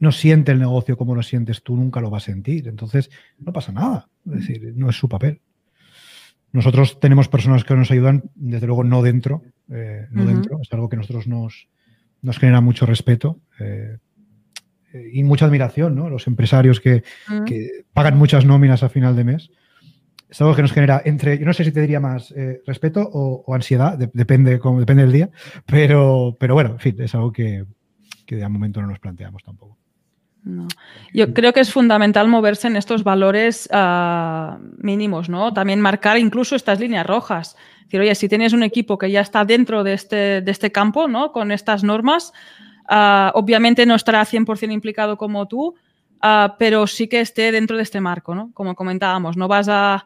[0.00, 2.66] no siente el negocio como lo sientes tú, nunca lo va a sentir.
[2.66, 4.08] Entonces, no pasa nada.
[4.24, 5.42] Es decir, no es su papel.
[6.50, 10.58] Nosotros tenemos personas que nos ayudan, desde luego no dentro, eh, no dentro.
[10.62, 11.68] Es algo que nosotros nos,
[12.22, 13.38] nos genera mucho respeto.
[13.60, 13.98] Eh,
[15.12, 16.08] y mucha admiración, ¿no?
[16.08, 17.02] Los empresarios que,
[17.92, 19.50] pagan muchas nóminas a final de mes.
[20.28, 23.08] Es algo que nos genera entre, yo no sé si te diría más eh, respeto
[23.12, 25.30] o, ansiedad, depende, como, depende del día,
[25.64, 27.64] pero, pero bueno, en fin, es algo que,
[28.26, 29.78] que de momento no nos planteamos tampoco.
[31.12, 35.52] Yo creo que es fundamental moverse en estos valores ah, mínimos, ¿no?
[35.52, 37.56] También marcar incluso estas líneas rojas.
[37.84, 41.08] decir, oye, si tienes un equipo que ya está dentro de este, de este campo,
[41.08, 41.32] ¿no?
[41.32, 42.32] Con estas normas,
[42.88, 45.74] ah, obviamente no estará 100% implicado como tú,
[46.28, 48.50] Ah, pero sí que esté dentro de este marco, ¿no?
[48.54, 50.04] Como comentábamos, no vas a,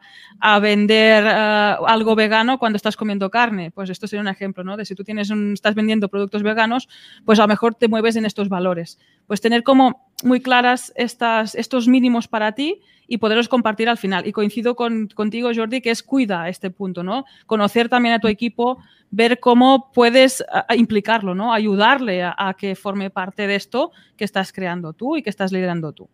[0.61, 3.71] vender ah, algo vegano cuando estás comiendo carne.
[3.71, 4.75] Pues esto sería un ejemplo, ¿no?
[4.75, 6.89] De si tú tienes un, estás vendiendo productos veganos,
[7.25, 8.99] pues a lo mejor te mueves en estos valores.
[9.25, 14.25] Pues tener como muy claras estas, estos mínimos para ti y poderlos compartir al final.
[14.25, 17.25] Y coincido con, contigo, Jordi, que es cuida este punto, ¿no?
[17.45, 18.77] Conocer también a tu equipo,
[19.09, 20.41] ver cómo puedes
[20.77, 21.53] implicarlo, ¿no?
[21.53, 25.91] Ayudarle a, que forme parte de esto que estás creando tú y que estás liderando
[25.91, 26.07] tú.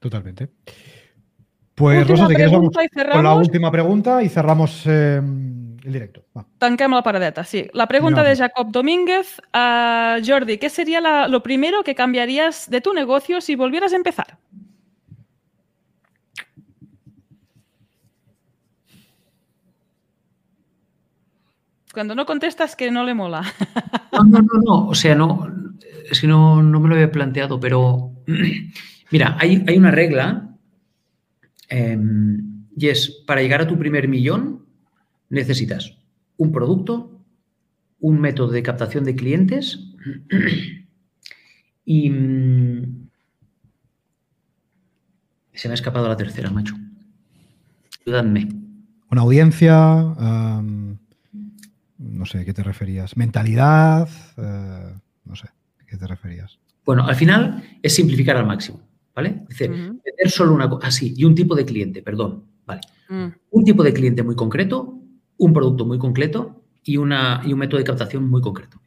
[0.00, 0.48] Totalmente.
[1.76, 2.72] Pues Rosa, si quieres vamos
[3.12, 6.24] con la última pregunta y cerramos eh, el directo.
[6.36, 6.44] Va.
[6.60, 7.70] la paradeta, sí.
[7.74, 9.40] La pregunta de Jacob Domínguez.
[9.52, 14.36] a Jordi, ¿qué sería lo primero que cambiarías de tu negocio si volvieras a empezar?
[21.98, 23.42] Cuando no contestas que no le mola.
[24.12, 24.86] No, no, no, no.
[24.86, 25.48] O sea, no,
[26.08, 28.12] es que no, me lo había planteado, pero
[29.10, 30.56] mira, hay, hay una regla
[31.68, 34.64] em, y es, para llegar a tu primer millón
[35.28, 35.98] necesitas
[36.36, 37.20] un producto,
[37.98, 39.80] un método de captación de clientes
[41.84, 42.10] y...
[42.10, 43.08] Mm,
[45.52, 46.76] se me ha escapado la tercera, macho.
[48.06, 48.48] Ayúdame.
[49.10, 50.14] Una audiencia,
[52.18, 53.16] no sé, ¿qué te referías?
[53.16, 54.08] ¿Mentalidad?
[54.36, 54.94] Eh,
[55.24, 55.48] no sé,
[55.86, 56.58] ¿qué te referías?
[56.84, 58.80] Bueno, al final es simplificar al máximo,
[59.14, 59.42] ¿vale?
[59.48, 62.80] Es decir, tener solo una cosa, así, y un tipo de cliente, perdón, ¿vale?
[63.08, 63.26] Mm.
[63.50, 65.00] Un tipo de cliente muy concreto,
[65.36, 68.80] un producto muy concreto y, una, y un método de captación muy concreto.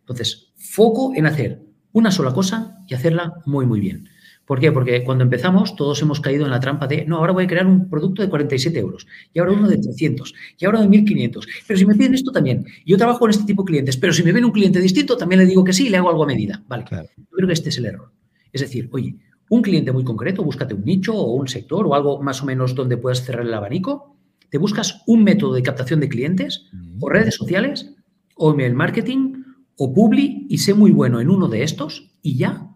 [0.00, 1.62] Entonces, foco en hacer
[1.92, 4.06] una sola cosa y hacerla muy, muy bien.
[4.46, 4.70] ¿Por qué?
[4.72, 7.66] Porque cuando empezamos todos hemos caído en la trampa de, no, ahora voy a crear
[7.66, 11.46] un producto de 47 euros, y ahora uno de 300, y ahora de 1500.
[11.66, 14.22] Pero si me piden esto también, yo trabajo con este tipo de clientes, pero si
[14.22, 16.26] me viene un cliente distinto, también le digo que sí y le hago algo a
[16.26, 16.62] medida.
[16.68, 17.08] Vale, claro.
[17.16, 18.12] yo creo que este es el error.
[18.52, 19.16] Es decir, oye,
[19.48, 22.74] un cliente muy concreto, búscate un nicho o un sector o algo más o menos
[22.74, 24.16] donde puedas cerrar el abanico,
[24.50, 26.66] te buscas un método de captación de clientes
[27.00, 27.92] o redes sociales
[28.36, 29.42] o email marketing
[29.76, 32.73] o publi y sé muy bueno en uno de estos y ya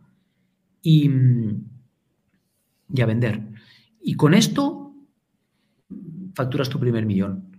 [0.89, 1.11] y,
[3.03, 3.43] a vender.
[4.01, 4.95] Y con esto
[6.35, 7.59] facturas tu primer millón.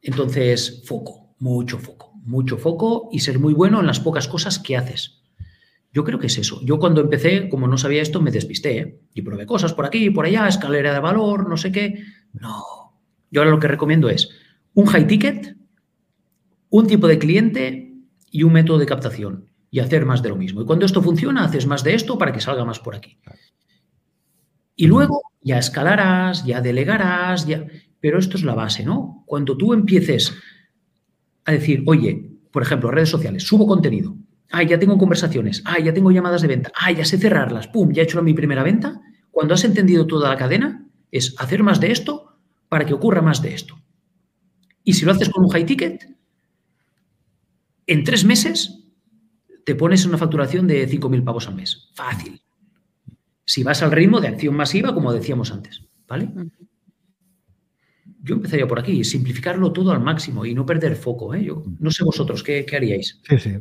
[0.00, 4.78] Entonces, foco, mucho foco, mucho foco y ser muy bueno en las pocas cosas que
[4.78, 5.20] haces.
[5.92, 6.60] Yo creo que es eso.
[6.64, 9.00] Yo cuando empecé, como no sabía esto, me despisté ¿eh?
[9.12, 12.02] y probé cosas por aquí por allá, escalera de valor, no sé qué.
[12.32, 12.94] No.
[13.30, 14.30] Yo ahora lo que recomiendo es
[14.72, 15.56] un high ticket,
[16.70, 17.94] un tipo de cliente
[18.30, 20.62] y un método de captación y hacer más de lo mismo.
[20.62, 23.18] Y cuando esto funciona, haces más de esto para que salga más por aquí.
[24.74, 27.66] Y luego ya escalarás, ya delegarás, ya...
[28.00, 29.24] pero esto es la base, ¿no?
[29.26, 30.34] Cuando tú empieces
[31.44, 34.16] a decir, oye, por ejemplo, redes sociales, subo contenido,
[34.50, 37.92] ah, ya tengo conversaciones, ah, ya tengo llamadas de venta, ah, ya sé cerrarlas, pum,
[37.92, 39.00] ya he hecho mi primera venta,
[39.30, 42.38] cuando has entendido toda la cadena, es hacer más de esto
[42.68, 43.78] para que ocurra más de esto.
[44.82, 46.16] Y si lo haces con un high ticket,
[47.86, 48.85] en tres meses
[49.66, 51.88] te pones una facturación de 5.000 pavos al mes.
[51.92, 52.40] Fácil.
[53.44, 55.82] Si vas al ritmo de acción masiva, como decíamos antes.
[56.06, 56.30] ¿Vale?
[58.22, 61.34] Yo empezaría por aquí, simplificarlo todo al máximo y no perder foco.
[61.34, 61.42] ¿eh?
[61.42, 63.20] Yo no sé vosotros, ¿qué, haríais?
[63.28, 63.54] Sí, sí.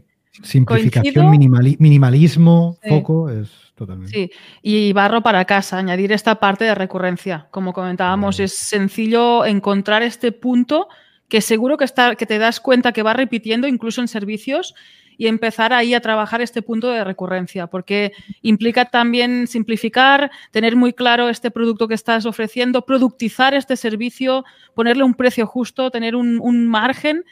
[0.44, 1.32] Simplificación,
[1.80, 4.12] minimalismo, foco, es totalmente.
[4.14, 4.32] Sí,
[4.62, 7.48] y barro para casa, añadir esta parte de recurrencia.
[7.50, 10.88] Como comentábamos, es sencillo encontrar este punto
[11.30, 14.76] que seguro que, está, que te das cuenta que va repitiendo incluso en servicios
[15.18, 20.94] y empezar ahí a trabajar este punto de recurrencia, porque implica también simplificar, tener muy
[20.94, 26.68] claro este producto que estás ofreciendo, productizar este servicio, ponerle un precio justo, tener un,
[26.68, 27.24] margen.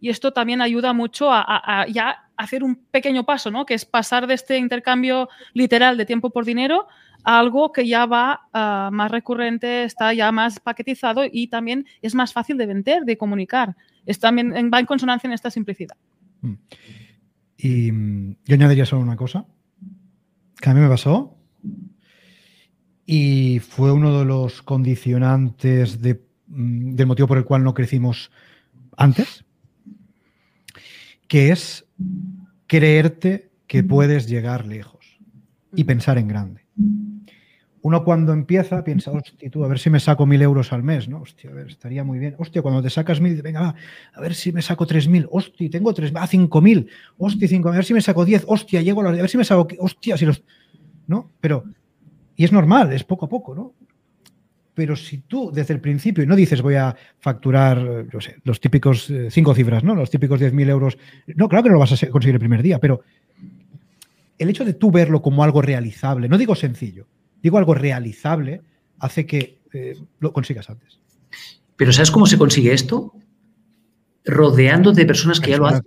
[0.00, 3.66] Y esto también ayuda mucho a, ya hacer un pequeño paso, ¿no?
[3.66, 6.86] Que es pasar de este intercambio literal de tiempo por dinero
[7.22, 12.14] a algo que ya va ah, más recurrente, está ya más paquetizado y también es
[12.14, 13.76] más fácil de vender, de comunicar.
[14.06, 15.96] Es también, va en consonancia en esta simplicidad.
[16.40, 16.54] Mm.
[17.62, 19.46] Y mm, yo añadiría solo una cosa,
[20.60, 21.36] que a mí me pasó,
[23.04, 28.30] y fue uno de los condicionantes mm, del motivo por el cual no crecimos
[28.96, 29.44] antes,
[31.28, 31.86] que es
[32.66, 35.18] creerte que puedes llegar lejos
[35.74, 36.66] y pensar en grande
[37.82, 41.08] uno cuando empieza piensa, hostia, tú, a ver si me saco mil euros al mes,
[41.08, 41.22] ¿no?
[41.22, 42.34] Hostia, a ver, estaría muy bien.
[42.38, 43.74] Hostia, cuando te sacas mil, venga, va,
[44.12, 45.26] a ver si me saco tres mil.
[45.30, 46.88] Hostia, tengo tres, a cinco mil.
[47.16, 48.44] Hostia, cinco, a ver si me saco diez.
[48.46, 50.42] Hostia, llego a los, a ver si me saco, hostia, si los,
[51.06, 51.30] ¿no?
[51.40, 51.64] Pero,
[52.36, 53.74] y es normal, es poco a poco, ¿no?
[54.72, 59.10] pero si tú desde el principio no dices voy a facturar, no sé, los típicos
[59.10, 59.94] eh, cinco cifras, ¿no?
[59.94, 60.96] Los típicos 10.000 euros.
[61.26, 63.02] No, claro que no lo vas a conseguir el primer día, pero
[64.38, 67.06] el hecho de tú verlo como algo realizable, no digo sencillo,
[67.42, 68.62] digo algo realizable,
[68.98, 71.00] hace que eh, lo consigas antes.
[71.76, 73.14] Pero ¿sabes cómo se consigue esto?
[74.24, 75.82] Rodeando de personas que ya lo hacen.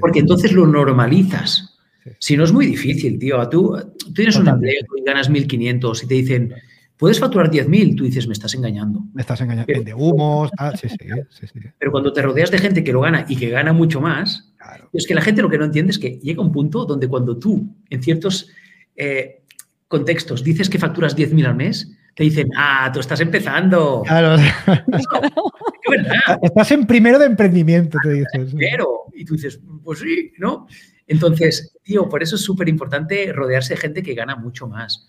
[0.00, 1.78] Porque entonces lo normalizas.
[2.18, 3.46] Si no es muy difícil, tío.
[3.48, 6.54] Tú, tú tienes un empleo y ganas 1.500 y te dicen,
[6.96, 9.04] puedes facturar 10.000, tú dices, me estás engañando.
[9.12, 9.82] Me estás engañando.
[9.82, 10.88] de humos, sí,
[11.30, 14.00] sí, sí, Pero cuando te rodeas de gente que lo gana y que gana mucho
[14.00, 14.52] más,
[14.92, 17.38] es que la gente lo que no entiende es que llega un punto donde cuando
[17.38, 18.48] tú, en ciertos
[18.96, 19.42] eh,
[19.88, 24.02] contextos, dices que facturas 10.000 al mes, te dicen, ah, tú estás empezando.
[24.06, 24.42] Claro.
[26.42, 28.54] Estás en primero de emprendimiento, te dices.
[28.58, 30.66] Pero, y tú dices, pues sí, ¿no?
[31.06, 35.08] Entonces, tío, por eso es súper importante rodearse de gente que gana mucho más.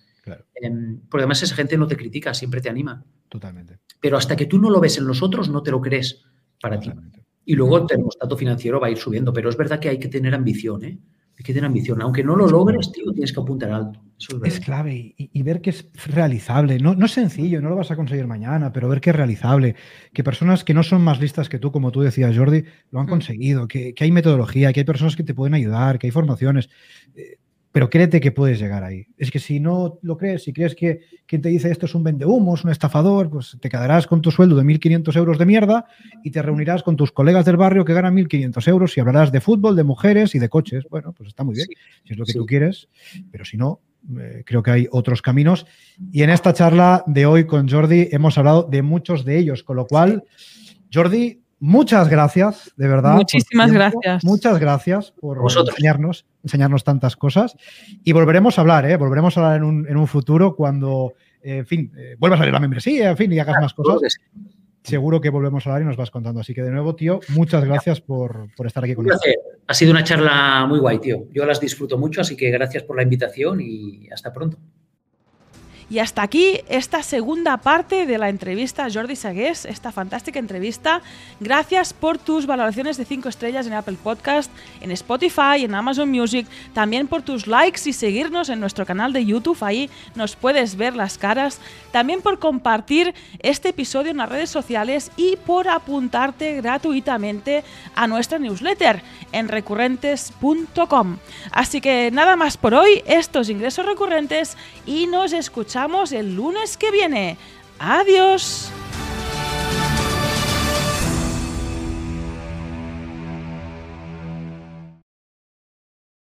[0.55, 3.03] Em, porque además esa gente no te critica, siempre te anima.
[3.27, 3.79] Totalmente.
[3.99, 6.23] Pero hasta que tú no lo ves en los otros, no te lo crees
[6.61, 6.91] para ti.
[7.45, 10.07] Y luego el termostato financiero va a ir subiendo, pero es verdad que hay que
[10.07, 10.99] tener ambición, ¿eh?
[11.39, 12.01] Hay que tener ambición.
[12.01, 14.01] Aunque no lo logres, tío, tienes que apuntar alto.
[14.43, 16.79] es, clave y, ver que es realizable.
[16.79, 19.75] No, no, es sencillo, no lo vas a conseguir mañana, pero ver que es realizable.
[20.11, 23.05] Que personas que no son más listas que tú, como tú decías, Jordi, lo han
[23.05, 23.09] mm.
[23.09, 23.69] conseguido.
[23.69, 26.69] Que, hay metodología, que hay personas que te pueden ayudar, que hay formaciones.
[27.15, 27.37] Eh,
[27.71, 29.07] pero créete que puedes llegar ahí.
[29.17, 32.03] Es que si no lo crees, si crees que quien te dice esto es un
[32.03, 35.85] vendehumos, un estafador, pues te quedarás con tu sueldo de 1.500 euros de mierda
[36.23, 39.41] y te reunirás con tus colegas del barrio que ganan 1.500 euros y hablarás de
[39.41, 40.85] fútbol, de mujeres y de coches.
[40.89, 41.67] Bueno, pues está muy bien,
[42.05, 42.89] si es lo que tú quieres,
[43.31, 43.81] pero si no,
[44.19, 45.67] eh, creo que hay otros caminos.
[46.11, 49.75] Y en esta charla de hoy con Jordi hemos hablado de muchos de ellos, con
[49.75, 50.23] lo cual,
[50.91, 53.15] Jordi, Muchas gracias, de verdad.
[53.15, 54.23] Muchísimas gracias.
[54.23, 57.55] Muchas gracias por enseñarnos, enseñarnos tantas cosas.
[58.03, 58.95] Y volveremos a hablar, ¿eh?
[58.95, 62.41] Volveremos a hablar en un, en un futuro cuando, eh, en fin, eh, vuelvas a
[62.41, 64.17] salir la membresía, en fin, y hagas más cosas.
[64.83, 66.39] Seguro que volvemos a hablar y nos vas contando.
[66.39, 69.35] Así que de nuevo, tío, muchas gracias por, por estar aquí con nosotros.
[69.67, 71.27] Ha sido una charla muy guay, tío.
[71.33, 74.57] Yo las disfruto mucho, así que gracias por la invitación y hasta pronto.
[75.89, 81.01] Y hasta aquí esta segunda parte de la entrevista a Jordi Sagués, esta fantástica entrevista.
[81.39, 86.45] Gracias por tus valoraciones de 5 estrellas en Apple Podcast, en Spotify, en Amazon Music,
[86.73, 90.95] también por tus likes y seguirnos en nuestro canal de YouTube, ahí nos puedes ver
[90.95, 91.59] las caras,
[91.91, 97.63] también por compartir este episodio en las redes sociales y por apuntarte gratuitamente
[97.95, 101.17] a nuestra newsletter en recurrentes.com.
[101.51, 105.33] Así que nada más por hoy, estos ingresos recurrentes y nos
[106.11, 107.37] el lunes que viene.
[107.79, 108.69] Adiós.